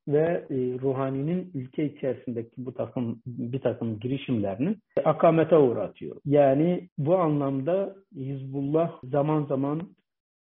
ve 0.08 0.46
e, 0.50 0.56
Ruhani'nin 0.82 1.50
ülke 1.54 1.84
içerisindeki 1.84 2.52
bu 2.56 2.74
takım 2.74 3.22
bir 3.26 3.60
takım 3.60 4.00
girişimlerini 4.00 4.76
akamete 5.04 5.56
uğratıyor. 5.56 6.16
Yani 6.24 6.88
bu 6.98 7.16
anlamda 7.16 7.94
Hizbullah 8.16 8.92
zaman 9.04 9.44
zaman 9.44 9.82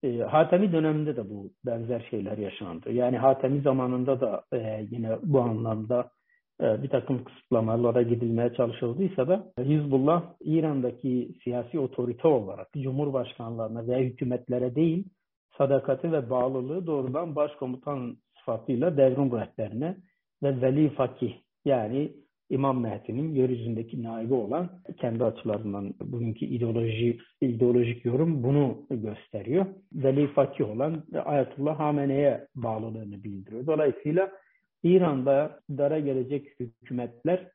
e, 0.03 0.19
Hatemi 0.19 0.73
döneminde 0.73 1.17
de 1.17 1.31
bu 1.31 1.51
benzer 1.67 2.07
şeyler 2.11 2.39
yaşandı. 2.39 2.93
Yani 2.93 3.19
Hatemi 3.19 3.61
zamanında 3.61 4.21
da 4.21 4.43
e, 4.53 4.87
yine 4.91 5.11
bu 5.23 5.41
anlamda 5.41 6.11
e, 6.61 6.83
bir 6.83 6.89
takım 6.89 7.25
kısıtlamalara 7.25 8.03
gidilmeye 8.03 8.53
çalışıldıysa 8.55 9.29
da 9.29 9.53
Hizbullah 9.59 10.23
İran'daki 10.41 11.35
siyasi 11.45 11.79
otorite 11.79 12.29
olarak 12.29 12.69
cumhurbaşkanlarına 12.73 13.87
veya 13.87 13.99
hükümetlere 13.99 14.75
değil 14.75 15.05
sadakati 15.59 16.13
ve 16.13 16.31
bağlılığı 16.31 16.87
doğrudan 16.87 17.37
başkomutan 17.37 18.17
sıfatıyla 18.51 18.97
devrim 18.97 19.33
rehberine 19.33 19.97
ve 20.43 20.63
veli 20.63 20.91
fakih 20.91 21.35
yani 21.65 22.13
İmam 22.51 22.81
Mehdi'nin 22.81 23.35
yeryüzündeki 23.35 24.03
naibi 24.03 24.35
olan 24.35 24.71
kendi 25.01 25.25
açılarından 25.25 25.95
bugünkü 26.01 26.45
ideoloji, 26.45 27.19
ideolojik 27.41 28.05
yorum 28.05 28.43
bunu 28.43 28.87
gösteriyor. 28.91 29.67
Veli 29.93 30.27
fakih 30.27 30.69
olan 30.71 31.03
Ayetullah 31.25 31.79
Hamene'ye 31.79 32.47
bağlılığını 32.55 33.25
bildiriyor. 33.25 33.67
Dolayısıyla 33.67 34.31
İran'da 34.83 35.61
dara 35.71 35.99
gelecek 35.99 36.61
hükümetler 36.61 37.49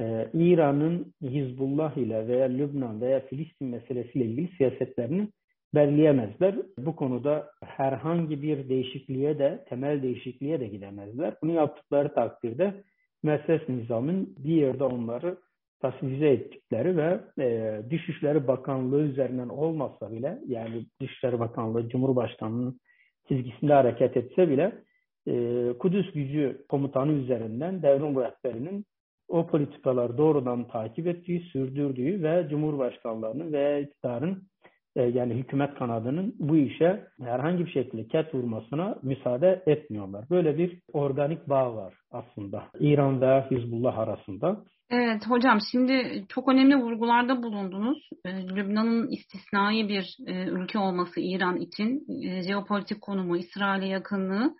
e, 0.00 0.28
İran'ın 0.34 1.14
Hizbullah 1.22 1.96
ile 1.96 2.28
veya 2.28 2.46
Lübnan 2.46 3.00
veya 3.00 3.20
Filistin 3.20 3.68
meselesiyle 3.68 4.24
ilgili 4.24 4.48
siyasetlerini 4.56 5.28
belirleyemezler. 5.74 6.54
Bu 6.78 6.96
konuda 6.96 7.50
herhangi 7.64 8.42
bir 8.42 8.68
değişikliğe 8.68 9.38
de, 9.38 9.64
temel 9.68 10.02
değişikliğe 10.02 10.60
de 10.60 10.66
gidemezler. 10.66 11.34
Bunu 11.42 11.52
yaptıkları 11.52 12.14
takdirde 12.14 12.74
Merses 13.22 13.68
Nizam'ın 13.68 14.34
bir 14.38 14.54
yerde 14.54 14.84
onları 14.84 15.38
tasfize 15.80 16.28
ettikleri 16.28 16.96
ve 16.96 17.20
e, 17.38 17.78
Dışişleri 17.90 18.46
Bakanlığı 18.48 19.02
üzerinden 19.02 19.48
olmasa 19.48 20.12
bile 20.12 20.38
yani 20.46 20.86
Dışişleri 21.00 21.40
Bakanlığı 21.40 21.88
Cumhurbaşkanı'nın 21.88 22.80
çizgisinde 23.28 23.72
hareket 23.72 24.16
etse 24.16 24.50
bile 24.50 24.72
e, 25.26 25.64
Kudüs 25.78 26.12
gücü 26.12 26.64
komutanı 26.68 27.12
üzerinden 27.12 27.82
devrim 27.82 28.20
rehberinin 28.20 28.84
o 29.28 29.46
politikaları 29.46 30.18
doğrudan 30.18 30.68
takip 30.68 31.06
ettiği, 31.06 31.40
sürdürdüğü 31.40 32.22
ve 32.22 32.46
Cumhurbaşkanlarının 32.50 33.52
veya 33.52 33.78
iktidarın 33.78 34.49
e, 35.00 35.02
yani 35.02 35.34
hükümet 35.34 35.74
kanadının 35.74 36.34
bu 36.38 36.56
işe 36.56 37.04
herhangi 37.22 37.66
bir 37.66 37.70
şekilde 37.70 38.06
ket 38.06 38.34
vurmasına 38.34 38.96
müsaade 39.02 39.62
etmiyorlar. 39.66 40.24
Böyle 40.30 40.58
bir 40.58 40.78
organik 40.92 41.48
bağ 41.48 41.74
var 41.74 41.94
aslında 42.10 42.62
İran 42.80 43.20
ve 43.20 43.44
Hizbullah 43.50 43.98
arasında. 43.98 44.60
Evet 44.90 45.22
hocam 45.28 45.58
şimdi 45.72 46.24
çok 46.28 46.48
önemli 46.48 46.76
vurgularda 46.76 47.42
bulundunuz. 47.42 48.10
E, 48.24 48.30
Lübnan'ın 48.56 49.08
istisnai 49.08 49.88
bir 49.88 50.16
e, 50.26 50.44
ülke 50.44 50.78
olması 50.78 51.20
İran 51.20 51.56
için, 51.56 52.06
jeopolitik 52.48 53.00
konumu, 53.00 53.36
İsrail'e 53.36 53.86
yakınlığı 53.86 54.54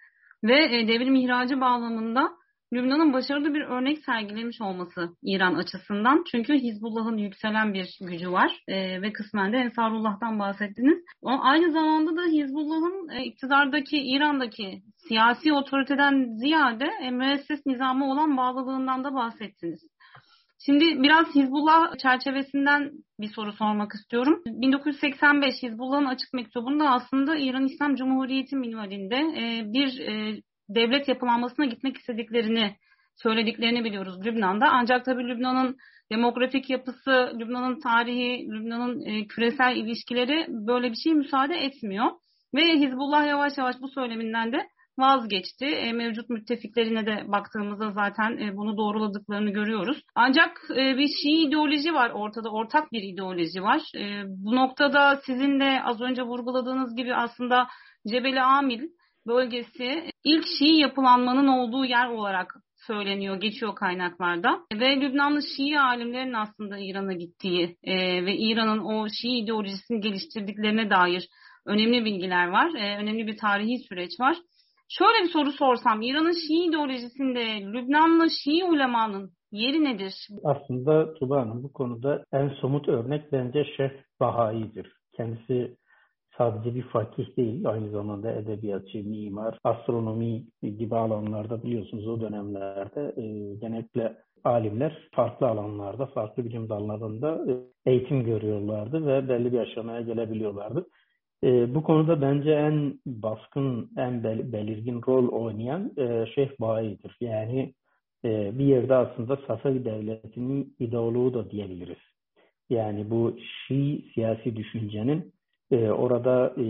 ve 0.44 0.88
devrim 0.88 1.14
ihracı 1.14 1.60
bağlamında 1.60 2.39
Lübnan'ın 2.72 3.12
başarılı 3.12 3.54
bir 3.54 3.60
örnek 3.60 4.04
sergilemiş 4.04 4.60
olması 4.60 5.08
İran 5.22 5.54
açısından. 5.54 6.24
Çünkü 6.30 6.54
Hizbullah'ın 6.54 7.16
yükselen 7.16 7.74
bir 7.74 7.98
gücü 8.00 8.32
var 8.32 8.62
e, 8.68 9.02
ve 9.02 9.12
kısmen 9.12 9.52
de 9.52 9.56
Ensarullah'tan 9.56 10.38
bahsettiniz. 10.38 11.04
O, 11.22 11.30
aynı 11.40 11.72
zamanda 11.72 12.16
da 12.16 12.22
Hizbullah'ın 12.22 13.08
e, 13.08 13.24
iktidardaki 13.24 13.96
İran'daki 13.96 14.82
siyasi 15.08 15.52
otoriteden 15.52 16.36
ziyade 16.36 16.86
e, 17.02 17.10
müesses 17.10 17.66
nizamı 17.66 18.12
olan 18.12 18.36
bağlılığından 18.36 19.04
da 19.04 19.14
bahsettiniz. 19.14 19.80
Şimdi 20.66 21.02
biraz 21.02 21.34
Hizbullah 21.34 21.98
çerçevesinden 21.98 22.90
bir 23.20 23.28
soru 23.28 23.52
sormak 23.52 23.92
istiyorum. 23.94 24.42
1985 24.46 25.54
Hizbullah'ın 25.62 26.04
açık 26.04 26.34
mektubunda 26.34 26.90
aslında 26.90 27.36
İran 27.36 27.64
İslam 27.64 27.94
Cumhuriyeti 27.94 28.56
minvalinde 28.56 29.16
e, 29.16 29.72
bir 29.72 30.00
e, 30.00 30.40
devlet 30.74 31.08
yapılanmasına 31.08 31.66
gitmek 31.66 31.96
istediklerini 31.96 32.76
söylediklerini 33.22 33.84
biliyoruz 33.84 34.26
Lübnan'da. 34.26 34.68
Ancak 34.72 35.04
tabii 35.04 35.28
Lübnan'ın 35.28 35.76
demografik 36.12 36.70
yapısı, 36.70 37.32
Lübnan'ın 37.38 37.80
tarihi, 37.80 38.48
Lübnan'ın 38.50 39.00
e, 39.00 39.26
küresel 39.26 39.76
ilişkileri 39.76 40.46
böyle 40.48 40.90
bir 40.90 40.96
şey 40.96 41.14
müsaade 41.14 41.54
etmiyor. 41.54 42.06
Ve 42.54 42.62
Hizbullah 42.62 43.26
yavaş 43.26 43.58
yavaş 43.58 43.76
bu 43.80 43.88
söyleminden 43.88 44.52
de 44.52 44.66
vazgeçti. 44.98 45.64
E, 45.64 45.92
mevcut 45.92 46.30
müttefiklerine 46.30 47.06
de 47.06 47.24
baktığımızda 47.26 47.90
zaten 47.90 48.38
e, 48.38 48.56
bunu 48.56 48.76
doğruladıklarını 48.76 49.50
görüyoruz. 49.50 50.02
Ancak 50.14 50.62
e, 50.70 50.96
bir 50.96 51.08
Şii 51.22 51.46
ideoloji 51.46 51.94
var 51.94 52.10
ortada, 52.10 52.50
ortak 52.50 52.92
bir 52.92 53.02
ideoloji 53.02 53.62
var. 53.62 53.82
E, 53.96 54.22
bu 54.26 54.56
noktada 54.56 55.20
sizin 55.26 55.60
de 55.60 55.82
az 55.84 56.00
önce 56.00 56.22
vurguladığınız 56.22 56.96
gibi 56.96 57.14
aslında 57.14 57.66
Cebeli 58.08 58.40
Amil 58.40 58.80
bölgesi 59.26 60.10
ilk 60.24 60.44
Şii 60.58 60.80
yapılanmanın 60.80 61.48
olduğu 61.48 61.84
yer 61.84 62.08
olarak 62.08 62.54
söyleniyor, 62.86 63.40
geçiyor 63.40 63.74
kaynaklarda. 63.74 64.60
Ve 64.74 65.00
Lübnanlı 65.00 65.40
Şii 65.56 65.80
alimlerin 65.80 66.32
aslında 66.32 66.78
İran'a 66.78 67.12
gittiği 67.12 67.76
e, 67.84 68.24
ve 68.26 68.36
İran'ın 68.36 68.78
o 68.78 69.08
Şii 69.08 69.38
ideolojisini 69.38 70.00
geliştirdiklerine 70.00 70.90
dair 70.90 71.28
önemli 71.66 72.04
bilgiler 72.04 72.48
var. 72.48 72.70
E, 72.74 72.96
önemli 72.98 73.26
bir 73.26 73.36
tarihi 73.36 73.78
süreç 73.78 74.20
var. 74.20 74.36
Şöyle 74.88 75.24
bir 75.24 75.32
soru 75.32 75.52
sorsam, 75.52 76.02
İran'ın 76.02 76.46
Şii 76.46 76.68
ideolojisinde 76.68 77.60
Lübnanlı 77.72 78.30
Şii 78.30 78.64
ulemanın 78.64 79.30
yeri 79.52 79.84
nedir? 79.84 80.14
Aslında 80.44 81.14
Tuba 81.14 81.40
Hanım 81.40 81.62
bu 81.62 81.72
konuda 81.72 82.24
en 82.32 82.48
somut 82.48 82.88
örnek 82.88 83.32
bence 83.32 83.64
Şeyh 83.76 83.90
Bahai'dir. 84.20 84.92
Kendisi 85.16 85.76
sadece 86.40 86.74
bir 86.74 86.82
fakih 86.82 87.36
değil, 87.36 87.68
aynı 87.68 87.90
zamanda 87.90 88.32
edebiyatçı, 88.32 88.98
mimar, 88.98 89.58
astronomi 89.64 90.44
gibi 90.62 90.96
alanlarda 90.96 91.62
biliyorsunuz 91.62 92.08
o 92.08 92.20
dönemlerde 92.20 93.14
e, 93.16 93.54
genellikle 93.54 94.16
alimler 94.44 95.08
farklı 95.12 95.46
alanlarda, 95.46 96.06
farklı 96.06 96.44
bilim 96.44 96.68
dallarında 96.68 97.44
e, 97.48 97.52
eğitim 97.90 98.24
görüyorlardı 98.24 99.06
ve 99.06 99.28
belli 99.28 99.52
bir 99.52 99.58
aşamaya 99.58 100.00
gelebiliyorlardı. 100.00 100.86
E, 101.44 101.74
bu 101.74 101.82
konuda 101.82 102.22
bence 102.22 102.50
en 102.50 103.00
baskın, 103.06 103.90
en 103.96 104.24
bel 104.24 104.52
belirgin 104.52 105.00
rol 105.06 105.28
oynayan 105.28 105.92
e, 105.96 106.26
Şeyh 106.34 106.50
Bahi'dir. 106.60 107.16
Yani 107.20 107.74
e, 108.24 108.58
bir 108.58 108.64
yerde 108.64 108.94
aslında 108.94 109.38
Safavi 109.46 109.84
Devleti'nin 109.84 110.76
ideoloğu 110.78 111.34
da 111.34 111.50
diyebiliriz. 111.50 112.02
Yani 112.70 113.10
bu 113.10 113.36
Şii 113.66 114.04
siyasi 114.14 114.56
düşüncenin 114.56 115.32
e, 115.70 115.90
orada 115.90 116.54
e, 116.56 116.62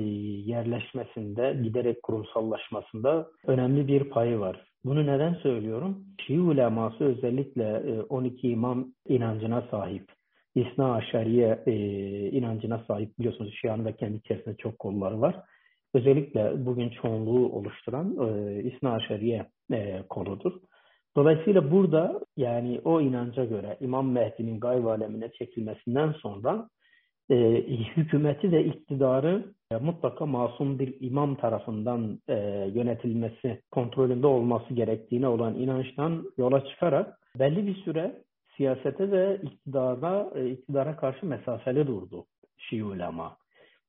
yerleşmesinde, 0.51 1.61
giderek 1.63 2.03
kurumsallaşmasında 2.03 3.29
önemli 3.47 3.89
bir 3.89 4.05
payı 4.05 4.39
var. 4.39 4.65
Bunu 4.85 5.07
neden 5.07 5.35
söylüyorum? 5.35 6.05
Şii 6.27 6.41
uleması 6.41 7.05
özellikle 7.05 7.65
e, 7.65 8.01
12 8.01 8.49
imam 8.49 8.93
inancına 9.09 9.65
sahip. 9.71 10.05
İsna 10.55 10.95
Aşariye 10.95 11.63
e, 11.67 11.75
inancına 12.31 12.85
sahip 12.89 13.19
biliyorsunuz 13.19 13.55
Şia'nın 13.61 13.85
da 13.85 13.97
kendi 13.97 14.17
içerisinde 14.17 14.57
çok 14.57 14.79
kolları 14.79 15.21
var. 15.21 15.37
Özellikle 15.95 16.67
bugün 16.67 16.89
çoğunluğu 16.89 17.53
oluşturan 17.53 18.17
e, 18.21 18.63
İsna 18.63 18.93
Aşariye 18.93 19.47
e, 19.73 20.03
koludur. 20.09 20.53
Dolayısıyla 21.17 21.71
burada 21.71 22.21
yani 22.37 22.81
o 22.85 23.01
inanca 23.01 23.45
göre 23.45 23.77
İmam 23.81 24.13
Mehdi'nin 24.13 24.61
gayb 24.61 24.85
alemine 24.85 25.33
çekilmesinden 25.33 26.13
sonra 26.13 26.69
e, 27.31 27.37
hükümeti 27.97 28.53
ve 28.53 28.65
iktidarı 28.65 29.45
e, 29.73 29.77
mutlaka 29.77 30.27
masum 30.27 30.79
bir 30.79 30.95
imam 31.01 31.35
tarafından 31.35 32.19
e, 32.29 32.35
yönetilmesi, 32.75 33.61
kontrolünde 33.71 34.27
olması 34.27 34.75
gerektiğine 34.75 35.29
olan 35.29 35.55
inançtan 35.55 36.25
yola 36.39 36.65
çıkarak 36.65 37.19
belli 37.39 37.67
bir 37.67 37.75
süre 37.75 38.23
siyasete 38.57 39.11
ve 39.11 39.41
iktidara, 39.43 40.31
e, 40.35 40.51
iktidara 40.51 40.97
karşı 40.97 41.27
mesafeli 41.27 41.87
durdu 41.87 42.25
Şii 42.59 42.85
ulema. 42.85 43.37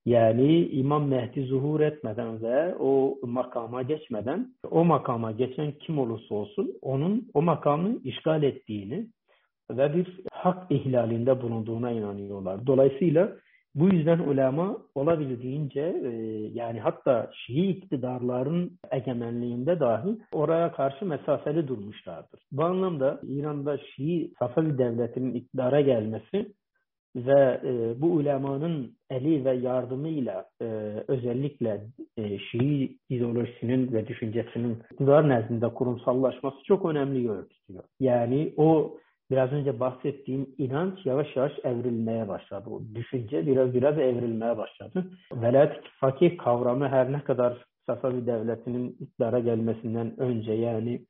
Yani 0.05 0.65
İmam 0.65 1.07
Mehdi 1.07 1.43
zuhur 1.43 1.79
etmeden 1.79 2.41
ve 2.41 2.75
o 2.75 3.17
makama 3.23 3.81
geçmeden 3.81 4.47
o 4.71 4.85
makama 4.85 5.31
geçen 5.31 5.71
kim 5.71 5.99
olursa 5.99 6.35
olsun 6.35 6.73
onun 6.81 7.29
o 7.33 7.41
makamı 7.41 7.99
işgal 8.03 8.43
ettiğini 8.43 9.07
ve 9.71 9.95
bir 9.95 10.21
hak 10.43 10.71
ihlalinde 10.71 11.41
bulunduğuna 11.41 11.91
inanıyorlar. 11.91 12.67
Dolayısıyla 12.67 13.31
bu 13.75 13.89
yüzden 13.89 14.19
ulema 14.19 14.77
olabildiğince 14.95 15.81
e, 16.05 16.09
yani 16.53 16.79
hatta 16.79 17.31
Şii 17.33 17.69
iktidarların 17.69 18.71
egemenliğinde 18.91 19.79
dahi 19.79 20.17
oraya 20.33 20.71
karşı 20.71 21.05
mesafeli 21.05 21.67
durmuşlardır. 21.67 22.39
Bu 22.51 22.63
anlamda 22.63 23.19
İran'da 23.23 23.77
Şii 23.77 24.33
Safavi 24.39 24.77
devletinin 24.77 25.33
iktidara 25.33 25.81
gelmesi 25.81 26.53
ve 27.15 27.61
e, 27.63 28.01
bu 28.01 28.07
ulemanın 28.07 28.95
eli 29.09 29.45
ve 29.45 29.53
yardımıyla 29.53 30.45
e, 30.61 30.65
özellikle 31.07 31.81
e, 32.17 32.39
Şii 32.39 32.97
ideolojisinin 33.09 33.93
ve 33.93 34.07
düşüncesinin 34.07 34.77
iktidar 34.91 35.29
nezdinde 35.29 35.67
kurumsallaşması 35.67 36.57
çok 36.67 36.85
önemli 36.85 37.27
tutuyor. 37.27 37.83
Yani 37.99 38.53
o 38.57 38.97
biraz 39.31 39.51
önce 39.51 39.79
bahsettiğim 39.79 40.49
inanç 40.57 41.05
yavaş 41.05 41.35
yavaş 41.35 41.51
evrilmeye 41.63 42.27
başladı. 42.27 42.69
O 42.69 42.81
düşünce 42.95 43.47
biraz 43.47 43.73
biraz 43.73 43.97
evrilmeye 43.97 44.57
başladı. 44.57 45.11
Velayet 45.33 45.71
fakih 45.99 46.37
kavramı 46.37 46.87
her 46.87 47.11
ne 47.11 47.23
kadar 47.23 47.65
Safavi 47.85 48.25
devletinin 48.25 48.97
iktidara 48.99 49.39
gelmesinden 49.39 50.19
önce 50.19 50.53
yani 50.53 51.05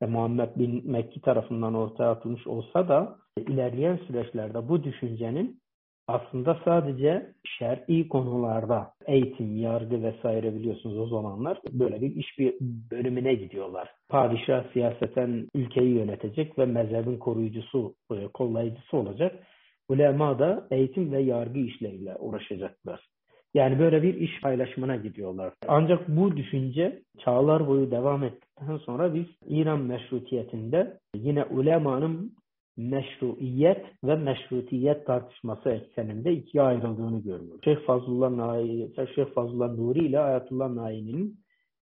e, 0.00 0.06
Muhammed 0.06 0.48
bin 0.56 0.90
Mekki 0.90 1.20
tarafından 1.20 1.74
ortaya 1.74 2.10
atılmış 2.10 2.46
olsa 2.46 2.88
da 2.88 3.16
ilerleyen 3.36 3.96
süreçlerde 4.06 4.68
bu 4.68 4.84
düşüncenin 4.84 5.61
aslında 6.08 6.58
sadece 6.64 7.26
şer'i 7.44 8.08
konularda 8.08 8.92
eğitim, 9.06 9.56
yargı 9.56 10.02
vesaire 10.02 10.54
biliyorsunuz 10.54 10.98
o 10.98 11.06
zamanlar 11.06 11.60
böyle 11.72 12.00
bir 12.00 12.16
iş 12.16 12.38
bir 12.38 12.54
bölümüne 12.90 13.34
gidiyorlar. 13.34 13.88
Padişah 14.08 14.72
siyaseten 14.72 15.48
ülkeyi 15.54 15.94
yönetecek 15.94 16.58
ve 16.58 16.66
mezhebin 16.66 17.18
koruyucusu, 17.18 17.94
kollayıcısı 18.34 18.96
olacak. 18.96 19.46
Ulema 19.88 20.38
da 20.38 20.66
eğitim 20.70 21.12
ve 21.12 21.20
yargı 21.20 21.58
işleriyle 21.58 22.16
uğraşacaklar. 22.16 23.00
Yani 23.54 23.78
böyle 23.78 24.02
bir 24.02 24.14
iş 24.14 24.40
paylaşımına 24.40 24.96
gidiyorlar. 24.96 25.52
Ancak 25.68 26.08
bu 26.08 26.36
düşünce 26.36 27.02
çağlar 27.18 27.66
boyu 27.66 27.90
devam 27.90 28.24
ettikten 28.24 28.76
sonra 28.76 29.14
biz 29.14 29.26
İran 29.46 29.80
meşrutiyetinde 29.80 30.98
yine 31.14 31.44
ulemanın 31.44 32.32
meşruiyet 32.76 33.86
ve 34.04 34.16
meşrutiyet 34.16 35.06
tartışması 35.06 35.70
ekseninde 35.70 36.32
ikiye 36.32 36.62
ayrıldığını 36.62 37.22
görüyoruz. 37.22 37.64
Şeyh 37.64 37.86
Fazlullah 37.86 38.30
Nai, 38.30 38.90
Şeyh 39.14 39.26
Fazlullah 39.34 39.74
Nuri 39.74 39.98
ile 39.98 40.20
Ayetullah 40.20 40.68
Nai'nin 40.68 41.38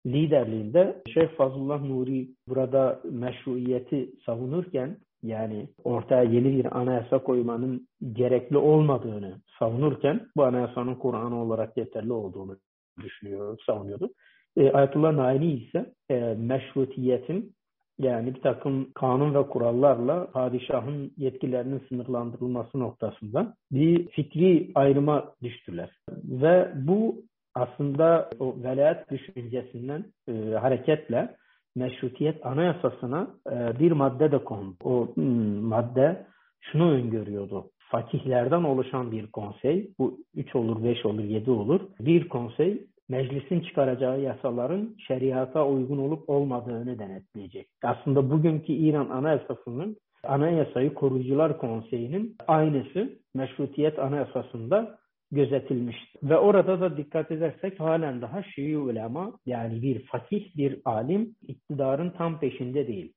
liderliğinde 0.05 1.01
Şeyh 1.13 1.29
Fazlullah 1.37 1.81
Nuri 1.81 2.27
burada 2.47 3.01
meşruiyeti 3.11 4.09
savunurken 4.25 4.97
yani 5.23 5.69
ortaya 5.83 6.23
yeni 6.23 6.57
bir 6.57 6.77
anayasa 6.79 7.23
koymanın 7.23 7.87
gerekli 8.13 8.57
olmadığını 8.57 9.41
savunurken 9.59 10.27
bu 10.35 10.43
anayasanın 10.43 10.95
Kur'an 10.95 11.31
olarak 11.31 11.77
yeterli 11.77 12.13
olduğunu 12.13 12.57
düşünüyor, 13.03 13.57
savunuyordu. 13.65 14.09
E, 14.57 14.71
Ayetullah 14.71 15.13
Naini 15.13 15.53
ise 15.53 15.93
e, 16.09 16.35
meşrutiyetin 16.39 17.53
yani 17.99 18.35
bir 18.35 18.41
takım 18.41 18.91
kanun 18.93 19.33
ve 19.33 19.47
kurallarla 19.47 20.27
padişahın 20.31 21.11
yetkilerinin 21.17 21.81
sınırlandırılması 21.89 22.79
noktasında 22.79 23.53
bir 23.71 24.07
fikri 24.07 24.71
ayrıma 24.75 25.33
düştüler. 25.43 25.89
Ve 26.23 26.71
bu 26.75 27.15
aslında 27.55 28.29
o 28.39 28.55
velayet 28.63 29.11
düşüncesinden 29.11 30.05
e, 30.27 30.33
hareketle 30.53 31.35
meşrutiyet 31.75 32.45
anayasasına 32.45 33.27
e, 33.51 33.79
bir 33.79 33.91
madde 33.91 34.31
de 34.31 34.43
kondu. 34.43 34.75
O 34.83 35.07
hmm, 35.15 35.61
madde 35.61 36.25
şunu 36.61 36.91
öngörüyordu. 36.91 37.71
Fakihlerden 37.91 38.63
oluşan 38.63 39.11
bir 39.11 39.27
konsey, 39.27 39.91
bu 39.99 40.17
3 40.35 40.55
olur, 40.55 40.83
5 40.83 41.05
olur, 41.05 41.23
7 41.23 41.51
olur. 41.51 41.81
Bir 41.99 42.29
konsey 42.29 42.87
meclisin 43.09 43.59
çıkaracağı 43.59 44.21
yasaların 44.21 44.95
şeriata 45.07 45.67
uygun 45.67 45.97
olup 45.97 46.29
olmadığını 46.29 46.99
denetleyecek. 46.99 47.67
Aslında 47.83 48.31
bugünkü 48.31 48.73
İran 48.73 49.09
Anayasası'nın 49.09 49.97
Anayasayı 50.23 50.93
Koruyucular 50.93 51.57
Konseyi'nin 51.57 52.35
aynısı 52.47 53.19
Meşrutiyet 53.33 53.99
Anayasası'nda 53.99 54.99
gözetilmiştir. 55.31 56.29
Ve 56.29 56.37
orada 56.37 56.81
da 56.81 56.97
dikkat 56.97 57.31
edersek 57.31 57.79
halen 57.79 58.21
daha 58.21 58.43
Şii 58.43 58.77
ulema 58.77 59.33
yani 59.45 59.81
bir 59.81 60.05
fakih, 60.05 60.57
bir 60.57 60.79
alim 60.85 61.35
iktidarın 61.47 62.09
tam 62.09 62.39
peşinde 62.39 62.87
değil. 62.87 63.13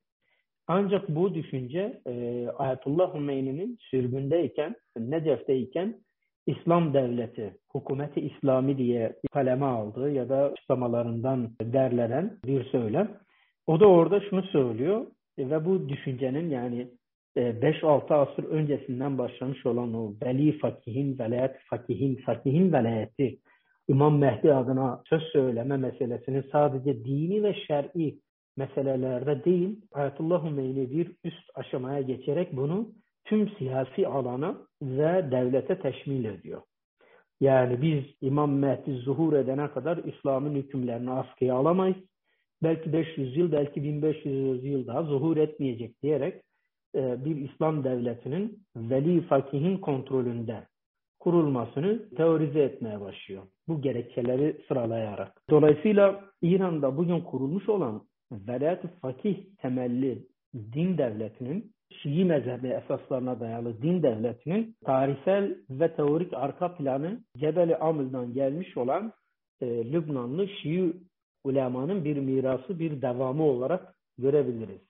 Ancak 0.66 1.08
bu 1.08 1.34
düşünce 1.34 2.00
e, 2.06 2.46
Ayetullah 2.48 3.14
Hümeyni'nin 3.14 3.78
sürgündeyken, 3.80 4.74
Necef'teyken 4.98 5.94
İslam 6.46 6.94
devleti, 6.94 7.56
hükümeti 7.74 8.20
İslami 8.20 8.78
diye 8.78 9.16
kaleme 9.32 9.66
aldığı 9.66 10.10
ya 10.10 10.28
da 10.28 10.36
açıklamalarından 10.36 11.50
derlenen 11.62 12.38
bir 12.44 12.64
söylem. 12.64 13.18
O 13.66 13.80
da 13.80 13.86
orada 13.86 14.20
şunu 14.20 14.42
söylüyor 14.42 15.06
ve 15.38 15.64
bu 15.64 15.88
düşüncenin 15.88 16.50
yani 16.50 16.88
5-6 17.36 18.12
e, 18.12 18.14
asır 18.14 18.44
öncesinden 18.44 19.18
başlamış 19.18 19.66
olan 19.66 19.94
o 19.94 20.14
veli 20.22 20.58
fakihin, 20.58 21.18
velayet 21.18 21.56
fakihin, 21.70 22.16
fakihin 22.26 22.72
velayeti 22.72 23.38
İmam 23.88 24.18
Mehdi 24.18 24.54
adına 24.54 25.02
söz 25.08 25.22
söyleme 25.22 25.76
meselesinin 25.76 26.44
sadece 26.52 27.04
dini 27.04 27.42
ve 27.42 27.54
şer'i 27.54 28.18
meselelerde 28.56 29.44
değil, 29.44 29.80
Ayetullah 29.92 30.44
Hümeyni 30.44 30.90
bir 30.90 31.16
üst 31.24 31.50
aşamaya 31.54 32.00
geçerek 32.00 32.56
bunu 32.56 32.88
tüm 33.32 33.48
siyasi 33.48 34.08
alana 34.08 34.56
ve 34.82 35.30
devlete 35.30 35.78
teşmil 35.78 36.24
ediyor. 36.24 36.62
Yani 37.40 37.82
biz 37.82 38.04
İmam 38.20 38.52
Mehdi 38.52 38.92
zuhur 38.92 39.32
edene 39.32 39.70
kadar 39.70 39.96
İslam'ın 39.96 40.54
hükümlerini 40.54 41.10
askıya 41.10 41.54
alamayız. 41.54 41.96
Belki 42.62 42.92
500 42.92 43.36
yıl, 43.36 43.52
belki 43.52 43.82
1500 43.82 44.64
yıl 44.64 44.86
daha 44.86 45.02
zuhur 45.02 45.36
etmeyecek 45.36 46.02
diyerek 46.02 46.42
e, 46.94 47.24
bir 47.24 47.36
İslam 47.36 47.84
devletinin 47.84 48.62
veli 48.76 49.20
fakihin 49.20 49.78
kontrolünde 49.78 50.66
kurulmasını 51.20 52.14
teorize 52.16 52.62
etmeye 52.62 53.00
başlıyor. 53.00 53.42
Bu 53.68 53.82
gerekçeleri 53.82 54.56
sıralayarak. 54.68 55.42
Dolayısıyla 55.50 56.24
İran'da 56.42 56.96
bugün 56.96 57.20
kurulmuş 57.20 57.68
olan 57.68 58.02
velayet 58.32 58.80
fakih 59.00 59.36
temelli 59.58 60.26
din 60.54 60.98
devletinin 60.98 61.72
Şii 62.02 62.24
mezhebi 62.24 62.68
esaslarına 62.68 63.40
dayalı 63.40 63.82
din 63.82 64.02
devletinin 64.02 64.76
tarihsel 64.84 65.56
ve 65.70 65.96
teorik 65.96 66.34
arka 66.34 66.74
planı 66.74 67.20
Cebeli 67.36 67.76
Amil'den 67.76 68.34
gelmiş 68.34 68.76
olan 68.76 69.12
e, 69.60 69.92
Lübnanlı 69.92 70.48
Şii 70.48 70.92
ulemanın 71.44 72.04
bir 72.04 72.16
mirası, 72.16 72.78
bir 72.78 73.02
devamı 73.02 73.42
olarak 73.42 73.94
görebiliriz. 74.18 74.80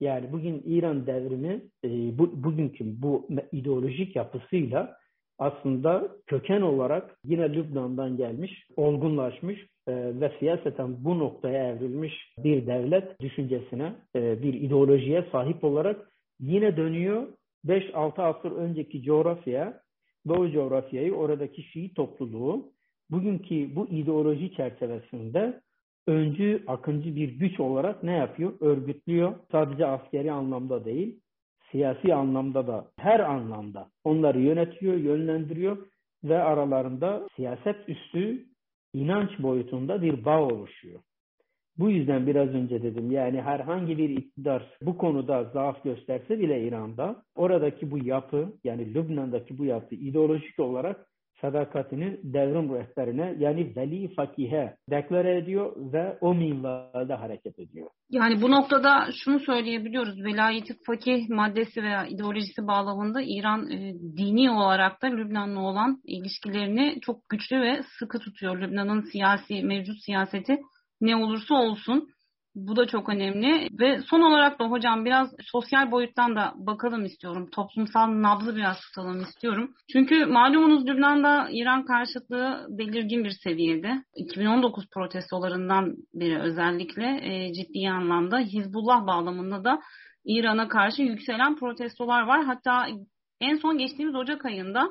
Yani 0.00 0.32
bugün 0.32 0.62
İran 0.66 1.06
devrimi 1.06 1.62
e, 1.84 2.18
bu, 2.18 2.44
bugünkü 2.44 3.02
bu 3.02 3.28
ideolojik 3.52 4.16
yapısıyla 4.16 4.96
aslında 5.38 6.08
köken 6.26 6.60
olarak 6.60 7.16
yine 7.24 7.54
Lübnan'dan 7.54 8.16
gelmiş, 8.16 8.66
olgunlaşmış 8.76 9.66
e, 9.88 9.92
ve 10.20 10.32
siyaseten 10.38 11.04
bu 11.04 11.18
noktaya 11.18 11.68
evrilmiş 11.68 12.34
bir 12.38 12.66
devlet 12.66 13.20
düşüncesine, 13.20 13.92
e, 14.16 14.42
bir 14.42 14.54
ideolojiye 14.54 15.24
sahip 15.32 15.64
olarak 15.64 16.13
yine 16.40 16.76
dönüyor 16.76 17.26
5-6 17.66 18.22
asır 18.22 18.52
önceki 18.52 19.02
coğrafya 19.02 19.80
ve 20.26 20.32
o 20.32 20.50
coğrafyayı 20.50 21.14
oradaki 21.14 21.62
Şii 21.62 21.94
topluluğu 21.94 22.72
bugünkü 23.10 23.76
bu 23.76 23.86
ideoloji 23.86 24.54
çerçevesinde 24.56 25.60
öncü, 26.06 26.64
akıncı 26.66 27.16
bir 27.16 27.28
güç 27.28 27.60
olarak 27.60 28.02
ne 28.02 28.12
yapıyor? 28.12 28.52
Örgütlüyor. 28.60 29.34
Sadece 29.52 29.86
askeri 29.86 30.32
anlamda 30.32 30.84
değil, 30.84 31.20
siyasi 31.70 32.14
anlamda 32.14 32.66
da 32.66 32.86
her 32.98 33.20
anlamda 33.20 33.88
onları 34.04 34.40
yönetiyor, 34.40 34.94
yönlendiriyor 34.94 35.86
ve 36.24 36.42
aralarında 36.42 37.28
siyaset 37.36 37.88
üstü 37.88 38.46
inanç 38.94 39.30
boyutunda 39.38 40.02
bir 40.02 40.24
bağ 40.24 40.42
oluşuyor. 40.42 41.00
Bu 41.78 41.90
yüzden 41.90 42.26
biraz 42.26 42.48
önce 42.48 42.82
dedim 42.82 43.10
yani 43.10 43.40
herhangi 43.40 43.98
bir 43.98 44.10
iktidar 44.10 44.62
bu 44.82 44.98
konuda 44.98 45.44
zaaf 45.44 45.84
gösterse 45.84 46.38
bile 46.38 46.66
İran'da 46.68 47.22
oradaki 47.34 47.90
bu 47.90 47.98
yapı 48.04 48.52
yani 48.64 48.94
Lübnan'daki 48.94 49.58
bu 49.58 49.64
yapı 49.64 49.94
ideolojik 49.94 50.60
olarak 50.60 51.06
sadakatini 51.40 52.18
devrim 52.22 52.74
rehberine 52.74 53.34
yani 53.38 53.76
veli 53.76 54.14
fakihe 54.14 54.76
deklare 54.90 55.38
ediyor 55.38 55.92
ve 55.92 56.18
o 56.20 56.34
minvalde 56.34 57.14
hareket 57.14 57.58
ediyor. 57.58 57.90
Yani 58.10 58.42
bu 58.42 58.50
noktada 58.50 59.08
şunu 59.24 59.40
söyleyebiliyoruz. 59.40 60.24
Velayeti 60.24 60.74
fakih 60.86 61.28
maddesi 61.28 61.82
veya 61.82 62.06
ideolojisi 62.06 62.66
bağlamında 62.66 63.22
İran 63.22 63.70
e, 63.70 63.94
dini 64.16 64.50
olarak 64.50 65.02
da 65.02 65.06
Lübnan'la 65.06 65.60
olan 65.60 66.00
ilişkilerini 66.04 67.00
çok 67.00 67.28
güçlü 67.28 67.60
ve 67.60 67.82
sıkı 67.98 68.18
tutuyor. 68.18 68.60
Lübnan'ın 68.60 69.00
siyasi, 69.00 69.62
mevcut 69.62 70.02
siyaseti 70.04 70.58
ne 71.06 71.16
olursa 71.16 71.54
olsun 71.54 72.08
bu 72.54 72.76
da 72.76 72.86
çok 72.86 73.08
önemli 73.08 73.68
ve 73.80 74.00
son 74.10 74.20
olarak 74.20 74.60
da 74.60 74.64
hocam 74.64 75.04
biraz 75.04 75.34
sosyal 75.52 75.90
boyuttan 75.90 76.36
da 76.36 76.52
bakalım 76.56 77.04
istiyorum. 77.04 77.48
Toplumsal 77.52 78.22
nabzı 78.22 78.56
biraz 78.56 78.80
tutalım 78.80 79.20
istiyorum. 79.20 79.74
Çünkü 79.92 80.26
malumunuz 80.26 80.86
Lübnan'da 80.86 81.48
İran 81.50 81.84
karşıtlığı 81.84 82.66
belirgin 82.68 83.24
bir 83.24 83.30
seviyede. 83.44 84.04
2019 84.16 84.84
protestolarından 84.94 85.96
biri 86.14 86.40
özellikle 86.40 87.20
e, 87.22 87.52
ciddi 87.52 87.90
anlamda 87.90 88.38
Hizbullah 88.38 89.06
bağlamında 89.06 89.64
da 89.64 89.80
İran'a 90.24 90.68
karşı 90.68 91.02
yükselen 91.02 91.56
protestolar 91.56 92.22
var. 92.22 92.44
Hatta 92.44 92.86
en 93.40 93.56
son 93.56 93.78
geçtiğimiz 93.78 94.14
Ocak 94.14 94.44
ayında 94.44 94.90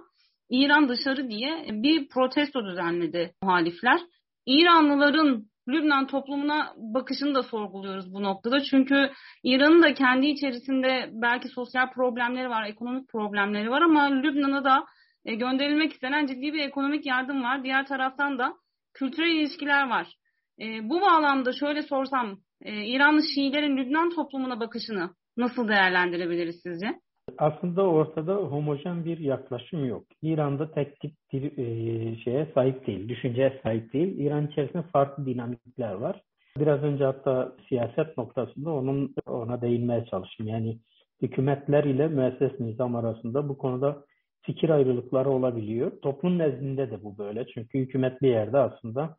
İran 0.49 0.89
dışarı 0.89 1.29
diye 1.29 1.65
bir 1.71 2.07
protesto 2.07 2.65
düzenledi 2.65 3.33
muhalifler. 3.43 3.99
İranlıların 4.45 5.45
Lübnan 5.67 6.07
toplumuna 6.07 6.73
bakışını 6.77 7.35
da 7.35 7.43
sorguluyoruz 7.43 8.13
bu 8.13 8.23
noktada. 8.23 8.63
Çünkü 8.63 9.11
İran'ın 9.43 9.83
da 9.83 9.93
kendi 9.93 10.27
içerisinde 10.27 11.09
belki 11.13 11.47
sosyal 11.47 11.91
problemleri 11.91 12.49
var, 12.49 12.65
ekonomik 12.65 13.09
problemleri 13.09 13.69
var 13.69 13.81
ama 13.81 14.03
Lübnan'a 14.03 14.63
da 14.63 14.85
e, 15.25 15.35
gönderilmek 15.35 15.93
istenen 15.93 16.25
ciddi 16.25 16.53
bir 16.53 16.59
ekonomik 16.59 17.05
yardım 17.05 17.43
var. 17.43 17.63
Diğer 17.63 17.87
taraftan 17.87 18.39
da 18.39 18.53
kültürel 18.93 19.35
ilişkiler 19.35 19.89
var. 19.89 20.15
E, 20.61 20.89
bu 20.89 21.01
bağlamda 21.01 21.51
şöyle 21.53 21.81
sorsam, 21.81 22.39
e, 22.61 22.85
İranlı 22.85 23.21
Şiilerin 23.35 23.77
Lübnan 23.77 24.09
toplumuna 24.09 24.59
bakışını 24.59 25.09
nasıl 25.37 25.67
değerlendirebiliriz 25.67 26.61
sizce? 26.63 26.99
Aslında 27.37 27.83
ortada 27.83 28.35
homojen 28.35 29.05
bir 29.05 29.17
yaklaşım 29.17 29.85
yok. 29.85 30.03
İran'da 30.21 30.71
tek 30.71 30.99
tip 30.99 31.13
bir 31.33 31.57
e, 31.57 32.15
şeye 32.15 32.47
sahip 32.53 32.87
değil, 32.87 33.09
düşünceye 33.09 33.59
sahip 33.63 33.93
değil. 33.93 34.19
İran 34.19 34.47
içerisinde 34.47 34.81
farklı 34.81 35.25
dinamikler 35.25 35.93
var. 35.93 36.21
Biraz 36.59 36.83
önce 36.83 37.03
hatta 37.03 37.55
siyaset 37.69 38.17
noktasında 38.17 38.71
onun 38.71 39.15
ona 39.27 39.61
değinmeye 39.61 40.05
çalıştım. 40.05 40.47
Yani 40.47 40.79
hükümetler 41.21 41.83
ile 41.83 42.07
müesses 42.07 42.59
nizam 42.59 42.95
arasında 42.95 43.49
bu 43.49 43.57
konuda 43.57 44.05
fikir 44.41 44.69
ayrılıkları 44.69 45.29
olabiliyor. 45.29 45.91
Toplum 46.01 46.37
nezdinde 46.37 46.91
de 46.91 47.03
bu 47.03 47.17
böyle. 47.17 47.47
Çünkü 47.47 47.79
hükümet 47.79 48.21
bir 48.21 48.29
yerde 48.29 48.57
aslında 48.57 49.17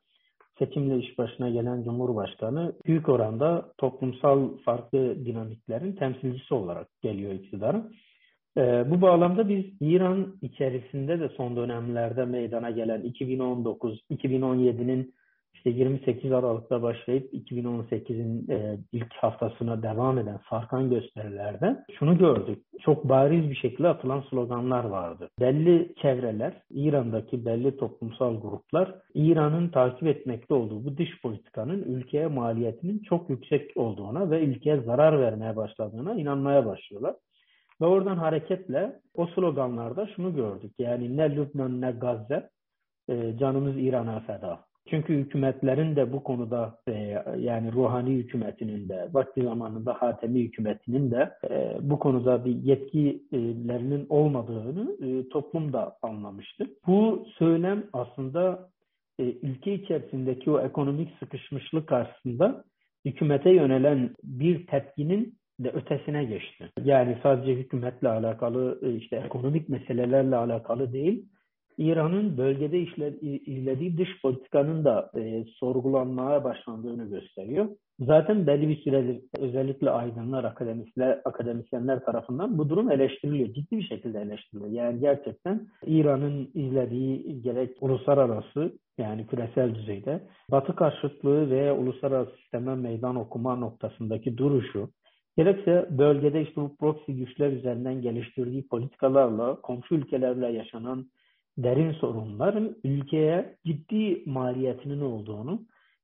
seçimle 0.58 0.98
iş 0.98 1.18
başına 1.18 1.48
gelen 1.48 1.82
Cumhurbaşkanı 1.82 2.72
büyük 2.86 3.08
oranda 3.08 3.72
toplumsal 3.78 4.48
farklı 4.64 5.26
dinamiklerin 5.26 5.92
temsilcisi 5.92 6.54
olarak 6.54 6.88
geliyor 7.02 7.32
iktidara. 7.32 7.90
Ee, 8.56 8.90
bu 8.90 9.02
bağlamda 9.02 9.48
biz 9.48 9.64
İran 9.80 10.36
içerisinde 10.42 11.20
de 11.20 11.28
son 11.28 11.56
dönemlerde 11.56 12.24
meydana 12.24 12.70
gelen 12.70 13.00
2019-2017'nin 13.00 15.14
işte 15.66 15.79
28 15.79 16.33
Aralık'ta 16.33 16.83
başlayıp 16.83 17.35
2018'in 17.35 18.50
e, 18.50 18.79
ilk 18.92 19.12
haftasına 19.12 19.83
devam 19.83 20.18
eden 20.18 20.40
sarkan 20.50 20.90
gösterilerde 20.90 21.85
şunu 21.98 22.18
gördük. 22.18 22.64
Çok 22.81 23.09
bariz 23.09 23.50
bir 23.50 23.55
şekilde 23.55 23.88
atılan 23.88 24.24
sloganlar 24.31 24.85
vardı. 24.85 25.31
Belli 25.40 25.94
çevreler, 26.03 26.62
İran'daki 26.70 27.46
belli 27.46 27.77
toplumsal 27.77 28.40
gruplar 28.40 28.94
İran'ın 29.14 29.68
takip 29.68 30.09
etmekte 30.09 30.55
olduğu 30.55 30.85
bu 30.85 30.96
dış 30.96 31.22
politikanın 31.22 31.83
ülkeye 31.83 32.27
maliyetinin 32.27 32.98
çok 32.98 33.31
yüksek 33.31 33.77
olduğuna 33.77 34.31
ve 34.31 34.44
ülkeye 34.44 34.81
zarar 34.81 35.20
vermeye 35.20 35.57
başladığına 35.57 36.14
inanmaya 36.14 36.66
başlıyorlar. 36.66 37.14
Ve 37.81 37.87
oradan 37.87 38.16
hareketle 38.16 39.00
o 39.14 39.27
sloganlarda 39.27 40.07
şunu 40.16 40.35
gördük. 40.35 40.72
Yani 40.79 41.16
ne 41.16 41.37
Lübnan 41.37 41.81
ne 41.81 41.90
Gazze, 41.90 42.50
e, 43.09 43.38
canımız 43.38 43.77
İran'a 43.79 44.20
feda. 44.20 44.73
Çünkü 44.90 45.14
hükümetlerin 45.14 45.96
de 45.96 46.12
bu 46.12 46.24
konuda 46.24 46.78
e, 46.88 46.92
yani 47.38 47.72
ruhani 47.72 48.10
hükümetinin 48.10 48.88
de 48.88 49.08
vakti 49.12 49.42
zamanında 49.42 49.92
Hatemi 49.92 50.40
hükümetinin 50.40 51.10
de 51.10 51.30
e, 51.50 51.76
bu 51.80 51.98
konuda 51.98 52.44
bir 52.44 52.54
yetkilerinin 52.54 54.06
olmadığını 54.08 54.96
e, 55.06 55.28
toplum 55.28 55.72
da 55.72 55.96
anlamıştı. 56.02 56.66
Bu 56.86 57.26
söylem 57.38 57.84
aslında 57.92 58.68
e, 59.18 59.24
ülke 59.24 59.74
içerisindeki 59.74 60.50
o 60.50 60.60
ekonomik 60.60 61.10
sıkışmışlık 61.18 61.88
karşısında 61.88 62.64
hükümete 63.04 63.50
yönelen 63.50 64.10
bir 64.24 64.66
tepkinin 64.66 65.34
de 65.60 65.70
ötesine 65.70 66.24
geçti. 66.24 66.70
Yani 66.84 67.18
sadece 67.22 67.54
hükümetle 67.54 68.08
alakalı 68.08 68.80
e, 68.82 68.94
işte 68.94 69.16
ekonomik 69.16 69.68
meselelerle 69.68 70.36
alakalı 70.36 70.92
değil, 70.92 71.26
İran'ın 71.78 72.37
bölgede 72.38 72.78
izlediği 73.46 73.98
dış 73.98 74.08
politikanın 74.22 74.84
da 74.84 75.10
e, 75.16 75.44
sorgulanmaya 75.44 76.44
başlandığını 76.44 77.04
gösteriyor. 77.04 77.68
Zaten 78.00 78.46
belli 78.46 78.68
bir 78.68 78.76
süredir 78.76 79.20
özellikle 79.38 79.90
aydınlar, 79.90 80.44
akademisyenler, 80.44 81.20
akademisyenler 81.24 82.04
tarafından 82.04 82.58
bu 82.58 82.68
durum 82.68 82.90
eleştiriliyor. 82.90 83.48
Ciddi 83.48 83.76
bir 83.76 83.82
şekilde 83.82 84.20
eleştiriliyor. 84.20 84.70
Yani 84.70 85.00
gerçekten 85.00 85.66
İran'ın 85.87 86.50
izlediği 86.54 87.42
gerek 87.42 87.76
uluslararası 87.80 88.72
yani 88.98 89.26
küresel 89.26 89.74
düzeyde 89.74 90.20
Batı 90.50 90.76
karşıtlığı 90.76 91.50
ve 91.50 91.72
uluslararası 91.72 92.37
sisteme 92.37 92.74
meydan 92.74 93.16
okuma 93.16 93.56
noktasındaki 93.56 94.38
duruşu, 94.38 94.88
gerekse 95.37 95.88
bölgede 95.90 96.42
işte 96.42 96.60
bu 96.60 96.76
proxy 96.76 97.12
güçler 97.12 97.52
üzerinden 97.52 98.02
geliştirdiği 98.02 98.68
politikalarla 98.68 99.60
komşu 99.60 99.94
ülkelerle 99.94 100.52
yaşanan 100.52 101.06
derin 101.58 101.92
sorunların 101.92 102.76
ülkeye 102.84 103.56
ciddi 103.66 104.22
maliyetinin 104.26 105.00
olduğunu 105.00 105.60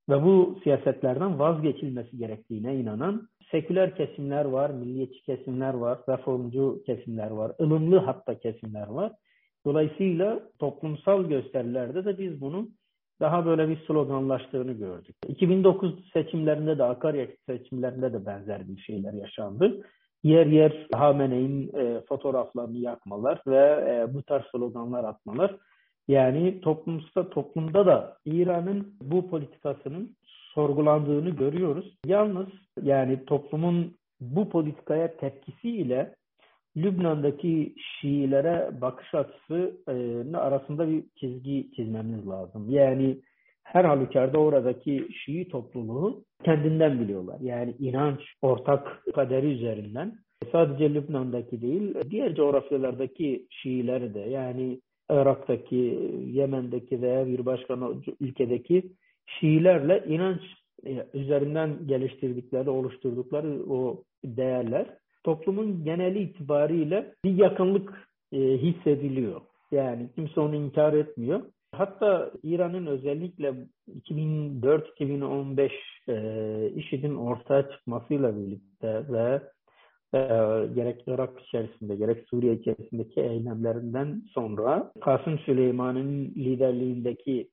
ve 0.09 0.23
bu 0.23 0.59
siyasetlerden 0.63 1.39
vazgeçilmesi 1.39 2.19
gerektiğine 2.19 2.77
inanan 2.77 3.29
seküler 3.51 3.97
kesimler 3.97 4.45
var, 4.45 4.71
milliyetçi 4.71 5.23
kesimler 5.23 5.75
var, 5.75 5.99
reformcu 6.09 6.83
kesimler 6.87 7.31
var, 7.31 7.53
ılımlı 7.61 7.99
hatta 7.99 8.39
kesimler 8.39 8.89
var. 8.89 9.13
Dolayısıyla 9.67 10.41
toplumsal 10.59 11.25
gösterilerde 11.25 12.05
de 12.05 12.19
biz 12.19 12.41
bunu 12.41 12.69
daha 13.21 13.47
böyle 13.47 13.69
bir 13.69 13.87
sloganlaştığını 13.87 14.73
gördük. 14.73 15.17
2009 15.29 16.11
seçimlerinde 16.13 16.79
de 16.79 16.85
akaryakıt 16.85 17.39
seçimlerinde 17.47 18.13
de 18.13 18.27
benzer 18.27 18.69
bir 18.69 18.79
şeyler 18.79 19.13
yaşandı. 19.13 19.83
Yer 20.23 20.47
yer 20.47 20.87
Hamene'in 20.93 21.71
e, 21.77 22.01
fotoğraflarını 22.01 22.77
yakmalar 22.77 23.43
ve 23.47 23.57
e, 23.91 24.15
bu 24.15 24.23
tarz 24.23 24.45
sloganlar 24.53 25.05
atmalar. 25.05 25.57
Yani 26.09 26.61
toplumda, 26.61 27.31
toplumda 27.31 27.87
da 27.87 28.17
İran'ın 28.25 28.95
bu 29.03 29.31
politikasının 29.31 30.17
sorgulandığını 30.55 31.31
görüyoruz. 31.31 31.97
Yalnız 32.07 32.49
yani 32.83 33.25
toplumun 33.25 33.95
bu 34.21 34.49
politikaya 34.49 35.17
tepkisiyle 35.17 36.15
Lübnan'daki 36.77 37.75
Şiilere 37.79 38.81
bakış 38.81 39.15
açısı 39.15 39.77
e, 39.89 40.37
arasında 40.37 40.89
bir 40.89 41.05
çizgi 41.17 41.71
çizmemiz 41.77 42.29
lazım. 42.29 42.67
Yani 42.71 43.21
her 43.73 43.85
halükarda 43.85 44.39
oradaki 44.39 45.09
Şii 45.25 45.49
topluluğu 45.49 46.25
kendinden 46.45 47.01
biliyorlar. 47.01 47.41
Yani 47.41 47.75
inanç, 47.79 48.21
ortak 48.43 49.03
kaderi 49.15 49.47
üzerinden 49.47 50.19
sadece 50.53 50.95
Lübnan'daki 50.95 51.63
değil, 51.63 51.95
diğer 52.11 52.35
coğrafyalardaki 52.35 53.47
Şiileri 53.51 54.15
de 54.15 54.21
yani 54.21 54.81
Irak'taki, 55.11 55.99
Yemen'deki 56.27 57.03
veya 57.03 57.27
bir 57.27 57.47
başka 57.47 57.79
ülkedeki 58.21 58.83
Şiilerle 59.27 60.05
inanç 60.07 60.41
e, 60.87 61.07
üzerinden 61.15 61.87
geliştirdikleri, 61.87 62.71
oluşturdukları 62.71 63.71
o 63.71 64.03
değerler 64.25 64.87
toplumun 65.25 65.85
geneli 65.85 66.19
itibariyle 66.19 67.15
bir 67.25 67.39
yakınlık 67.39 68.09
e, 68.33 68.39
hissediliyor. 68.39 69.41
Yani 69.73 70.09
kimse 70.15 70.41
onu 70.41 70.55
inkar 70.55 70.93
etmiyor. 70.93 71.43
Hatta 71.81 72.31
İran'ın 72.43 72.87
özellikle 72.87 73.55
2004-2015 74.11 75.71
e, 76.09 76.71
IŞİD'in 76.75 77.15
ortaya 77.15 77.71
çıkmasıyla 77.71 78.37
birlikte 78.37 79.05
ve 79.13 79.43
e, 80.15 80.19
gerek 80.75 81.03
Irak 81.07 81.41
içerisinde 81.41 81.97
gerek 81.97 82.29
Suriye 82.29 82.55
içerisindeki 82.55 83.21
eylemlerinden 83.21 84.23
sonra 84.35 84.93
Kasım 85.01 85.39
Süleyman'ın 85.39 86.25
liderliğindeki 86.25 87.51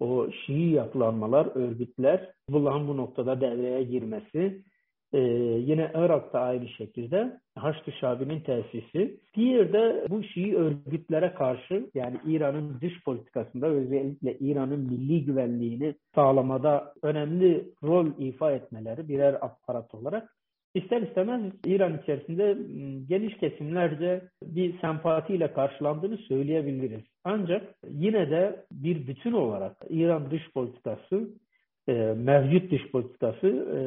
o 0.00 0.26
Şii 0.30 0.70
yapılanmalar, 0.70 1.48
örgütler 1.54 2.32
Hizbullah'ın 2.48 2.88
bu 2.88 2.96
noktada 2.96 3.40
devreye 3.40 3.82
girmesi 3.82 4.64
ee, 5.12 5.18
yine 5.66 5.90
Irak'ta 5.94 6.40
aynı 6.40 6.68
şekilde 6.68 7.38
Haçlı 7.56 7.92
Şabi'nin 7.92 8.40
tesisi. 8.40 9.20
Diğer 9.34 9.72
de 9.72 10.06
bu 10.10 10.22
Şii 10.22 10.56
örgütlere 10.56 11.34
karşı 11.34 11.90
yani 11.94 12.16
İran'ın 12.26 12.80
dış 12.80 13.04
politikasında 13.04 13.66
özellikle 13.66 14.38
İran'ın 14.38 14.80
milli 14.80 15.24
güvenliğini 15.24 15.94
sağlamada 16.14 16.94
önemli 17.02 17.72
rol 17.82 18.06
ifa 18.18 18.52
etmeleri 18.52 19.08
birer 19.08 19.34
aparat 19.34 19.94
olarak 19.94 20.28
ister 20.74 21.02
istemez 21.02 21.52
İran 21.64 21.98
içerisinde 21.98 22.50
ıı, 22.50 23.06
geniş 23.08 23.36
kesimlerce 23.36 24.22
bir 24.42 24.80
sempatiyle 24.80 25.52
karşılandığını 25.52 26.16
söyleyebiliriz. 26.16 27.02
Ancak 27.24 27.74
yine 27.88 28.30
de 28.30 28.64
bir 28.72 29.06
bütün 29.06 29.32
olarak 29.32 29.76
İran 29.88 30.30
dış 30.30 30.52
politikası 30.54 31.28
e, 31.88 31.92
mevcut 32.16 32.70
dış 32.70 32.90
politikası 32.90 33.46
e, 33.46 33.78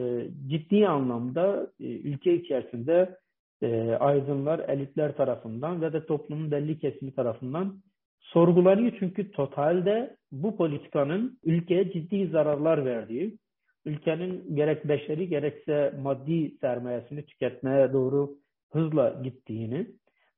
ciddi 0.50 0.88
anlamda 0.88 1.68
e, 1.80 1.86
ülke 1.86 2.34
içerisinde 2.34 3.18
e, 3.62 3.92
aydınlar, 3.92 4.60
elitler 4.60 5.18
tarafından 5.18 5.82
ve 5.82 5.94
de 5.94 6.06
toplumun 6.06 6.52
belli 6.52 6.80
kesimi 6.80 7.16
tarafından 7.16 7.82
sorgulanıyor. 8.20 8.92
Çünkü 9.00 9.32
totalde 9.32 10.16
bu 10.32 10.58
politikanın 10.58 11.40
ülkeye 11.44 11.92
ciddi 11.92 12.28
zararlar 12.28 12.86
verdiği, 12.86 13.38
ülkenin 13.86 14.56
gerek 14.56 14.88
beşeri 14.88 15.30
gerekse 15.30 15.94
maddi 16.02 16.58
sermayesini 16.62 17.26
tüketmeye 17.26 17.94
doğru 17.94 18.36
hızla 18.72 19.22
gittiğini 19.24 19.88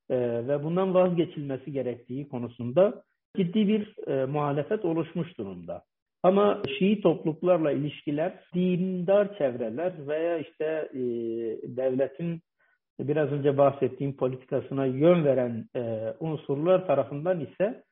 e, 0.09 0.47
ve 0.47 0.63
bundan 0.63 0.93
vazgeçilmesi 0.93 1.71
gerektiği 1.71 2.29
konusunda 2.29 3.03
ciddi 3.37 3.67
bir 3.67 4.07
e, 4.07 4.25
muhalefet 4.25 4.85
oluşmuş 4.85 5.37
durumda. 5.37 5.83
Ama 6.27 6.61
Şii 6.79 7.01
topluluklarla 7.01 7.71
ilişkiler 7.71 8.33
dindar 8.53 9.37
çevreler 9.37 10.07
veya 10.07 10.37
işte 10.37 10.89
e, 10.93 10.99
devletin 11.77 12.41
biraz 12.99 13.31
önce 13.31 13.57
bahsettiğim 13.57 14.17
politikasına 14.17 14.85
yön 14.85 15.25
veren 15.25 15.65
e, 15.75 16.13
unsurlar 16.19 16.87
tarafından 16.87 17.39
ise 17.39 17.83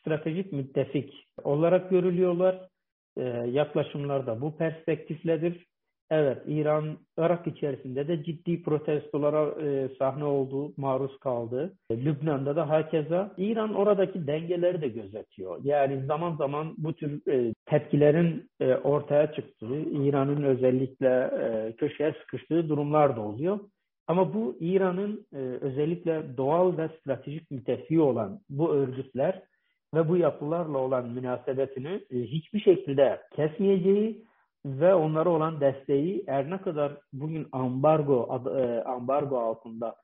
stratejik 0.00 0.52
müttefik 0.52 1.26
olarak 1.44 1.90
görülüyorlar. 1.90 2.68
E, 3.16 3.22
yaklaşımlar 3.50 4.26
da 4.26 4.40
bu 4.40 4.56
perspektifledir. 4.56 5.66
Evet, 6.10 6.38
İran, 6.46 6.98
Irak 7.18 7.46
içerisinde 7.46 8.08
de 8.08 8.24
ciddi 8.24 8.62
protestolara 8.62 9.62
e, 9.62 9.88
sahne 9.98 10.24
oldu, 10.24 10.72
maruz 10.76 11.18
kaldı. 11.18 11.72
E, 11.90 12.04
Lübnan'da 12.04 12.56
da 12.56 12.68
hakeza. 12.68 13.34
İran 13.36 13.74
oradaki 13.74 14.26
dengeleri 14.26 14.82
de 14.82 14.88
gözetiyor. 14.88 15.60
Yani 15.64 16.06
zaman 16.06 16.36
zaman 16.36 16.74
bu 16.78 16.92
tür 16.92 17.32
e, 17.32 17.54
tepkilerin 17.66 18.50
e, 18.60 18.74
ortaya 18.74 19.32
çıktığı, 19.32 19.80
İran'ın 19.80 20.42
özellikle 20.42 21.08
e, 21.08 21.72
köşeye 21.76 22.14
sıkıştığı 22.20 22.68
durumlar 22.68 23.16
da 23.16 23.20
oluyor. 23.20 23.60
Ama 24.06 24.34
bu 24.34 24.56
İran'ın 24.60 25.26
e, 25.32 25.38
özellikle 25.38 26.36
doğal 26.36 26.78
ve 26.78 26.88
stratejik 26.88 27.50
müttefiği 27.50 28.00
olan 28.00 28.40
bu 28.48 28.74
örgütler 28.74 29.42
ve 29.94 30.08
bu 30.08 30.16
yapılarla 30.16 30.78
olan 30.78 31.08
münasebetini 31.08 32.00
e, 32.10 32.16
hiçbir 32.16 32.60
şekilde 32.60 33.20
kesmeyeceği 33.36 34.29
ve 34.64 34.94
onlara 34.94 35.30
olan 35.30 35.60
desteği 35.60 36.24
her 36.26 36.50
ne 36.50 36.60
kadar 36.60 36.92
bugün 37.12 37.48
ambargo 37.52 38.42
e, 38.58 38.82
ambargo 38.82 39.38
altında 39.38 39.94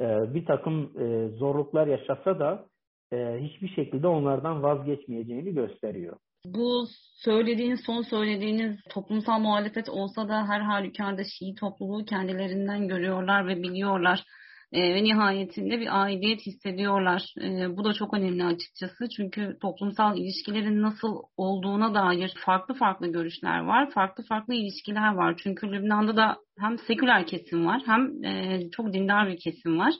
e, 0.00 0.34
bir 0.34 0.46
takım 0.46 0.92
e, 1.00 1.28
zorluklar 1.28 1.86
yaşasa 1.86 2.38
da 2.38 2.66
hiçbir 3.14 3.68
şekilde 3.68 4.06
onlardan 4.06 4.62
vazgeçmeyeceğini 4.62 5.54
gösteriyor. 5.54 6.16
Bu 6.46 6.84
söylediğiniz, 7.14 7.80
son 7.86 8.02
söylediğiniz 8.02 8.76
toplumsal 8.90 9.38
muhalefet 9.38 9.88
olsa 9.88 10.28
da 10.28 10.48
her 10.48 10.60
halükarda 10.60 11.22
Şii 11.24 11.54
topluluğu 11.54 12.04
kendilerinden 12.04 12.88
görüyorlar 12.88 13.48
ve 13.48 13.62
biliyorlar 13.62 14.24
e, 14.72 14.94
ve 14.94 15.04
nihayetinde 15.04 15.80
bir 15.80 16.02
aidiyet 16.02 16.40
hissediyorlar. 16.46 17.34
E, 17.42 17.76
bu 17.76 17.84
da 17.84 17.92
çok 17.92 18.14
önemli 18.14 18.44
açıkçası 18.44 19.08
çünkü 19.16 19.58
toplumsal 19.62 20.18
ilişkilerin 20.18 20.82
nasıl 20.82 21.22
olduğuna 21.36 21.94
dair 21.94 22.34
farklı 22.44 22.74
farklı 22.74 23.12
görüşler 23.12 23.60
var, 23.60 23.90
farklı 23.90 24.24
farklı 24.24 24.54
ilişkiler 24.54 25.14
var. 25.14 25.34
Çünkü 25.42 25.72
Lübnan'da 25.72 26.16
da 26.16 26.36
hem 26.58 26.78
seküler 26.78 27.26
kesim 27.26 27.66
var 27.66 27.82
hem 27.86 28.24
e, 28.24 28.60
çok 28.70 28.92
dindar 28.92 29.28
bir 29.28 29.38
kesim 29.38 29.78
var. 29.78 29.94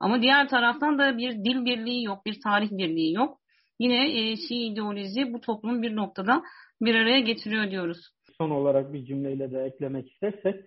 Ama 0.00 0.22
diğer 0.22 0.48
taraftan 0.48 0.98
da 0.98 1.18
bir 1.18 1.32
dil 1.32 1.64
birliği 1.64 2.04
yok, 2.04 2.26
bir 2.26 2.40
tarih 2.40 2.70
birliği 2.70 3.14
yok. 3.14 3.38
Yine 3.80 4.20
e, 4.20 4.36
Şii 4.36 4.66
ideoloji 4.66 5.32
bu 5.32 5.40
toplumu 5.40 5.82
bir 5.82 5.96
noktada 5.96 6.42
bir 6.80 6.94
araya 6.94 7.20
getiriyor 7.20 7.70
diyoruz. 7.70 7.98
Son 8.38 8.50
olarak 8.50 8.92
bir 8.92 9.04
cümleyle 9.04 9.50
de 9.50 9.64
eklemek 9.64 10.12
istersek 10.12 10.64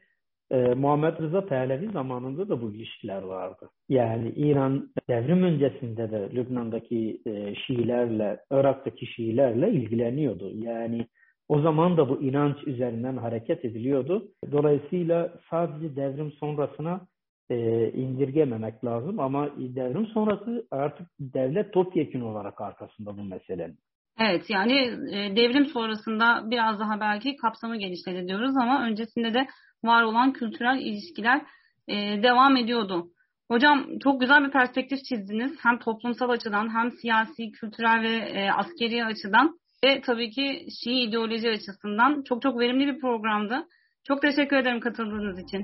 e, 0.51 0.73
Muhammed 0.73 1.19
Rıza 1.19 1.45
Pehlevi 1.45 1.91
zamanında 1.91 2.49
da 2.49 2.61
bu 2.61 2.71
ilişkiler 2.71 3.21
vardı. 3.21 3.69
Yani 3.89 4.29
İran 4.29 4.89
devrim 5.09 5.43
öncesinde 5.43 6.11
de 6.11 6.29
Lübnan'daki 6.33 7.21
e, 7.25 7.55
Şiilerle, 7.55 8.39
Irak'taki 8.51 9.05
Şiilerle 9.05 9.71
ilgileniyordu. 9.71 10.51
Yani 10.55 11.05
o 11.47 11.61
zaman 11.61 11.97
da 11.97 12.09
bu 12.09 12.21
inanç 12.21 12.57
üzerinden 12.67 13.17
hareket 13.17 13.65
ediliyordu. 13.65 14.27
Dolayısıyla 14.51 15.33
sadece 15.49 15.95
devrim 15.95 16.31
sonrasına 16.31 17.01
e, 17.49 17.89
indirgememek 17.91 18.85
lazım 18.85 19.19
ama 19.19 19.49
devrim 19.57 20.05
sonrası 20.05 20.67
artık 20.71 21.07
devlet 21.19 21.73
topyekun 21.73 22.21
olarak 22.21 22.61
arkasında 22.61 23.17
bu 23.17 23.23
meselenin. 23.23 23.77
Evet 24.19 24.49
yani 24.49 24.73
e, 25.11 25.35
devrim 25.35 25.65
sonrasında 25.65 26.51
biraz 26.51 26.79
daha 26.79 26.99
belki 26.99 27.35
kapsamı 27.35 27.77
genişledi 27.77 28.27
diyoruz 28.27 28.57
ama 28.61 28.87
öncesinde 28.87 29.33
de 29.33 29.47
var 29.83 30.03
olan 30.03 30.33
kültürel 30.33 30.79
ilişkiler 30.79 31.41
e, 31.87 32.23
devam 32.23 32.57
ediyordu. 32.57 33.07
Hocam 33.51 33.99
çok 34.03 34.21
güzel 34.21 34.45
bir 34.45 34.51
perspektif 34.51 34.99
çizdiniz. 35.03 35.51
Hem 35.63 35.79
toplumsal 35.79 36.29
açıdan 36.29 36.75
hem 36.75 36.91
siyasi, 36.91 37.51
kültürel 37.51 38.01
ve 38.01 38.15
e, 38.15 38.51
askeri 38.51 39.05
açıdan 39.05 39.59
ve 39.85 40.01
tabii 40.01 40.29
ki 40.29 40.65
Şii 40.83 40.99
ideoloji 41.03 41.49
açısından 41.49 42.23
çok 42.23 42.41
çok 42.41 42.59
verimli 42.59 42.87
bir 42.87 42.99
programdı. 42.99 43.65
Çok 44.07 44.21
teşekkür 44.21 44.57
ederim 44.57 44.79
katıldığınız 44.79 45.39
için. 45.39 45.63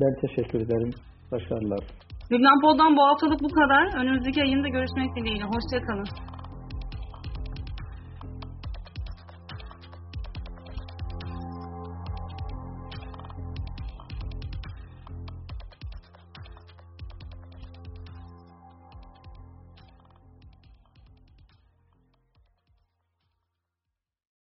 Ben 0.00 0.20
teşekkür 0.20 0.60
ederim. 0.60 0.90
Başarılar. 1.32 1.84
Lübnan 2.32 2.60
Pod'dan 2.60 2.96
bu 2.96 3.02
haftalık 3.02 3.40
bu 3.42 3.48
kadar. 3.48 4.00
Önümüzdeki 4.00 4.42
ayında 4.42 4.68
görüşmek 4.68 5.16
dileğiyle. 5.16 5.44
Hoşçakalın. 5.44 6.06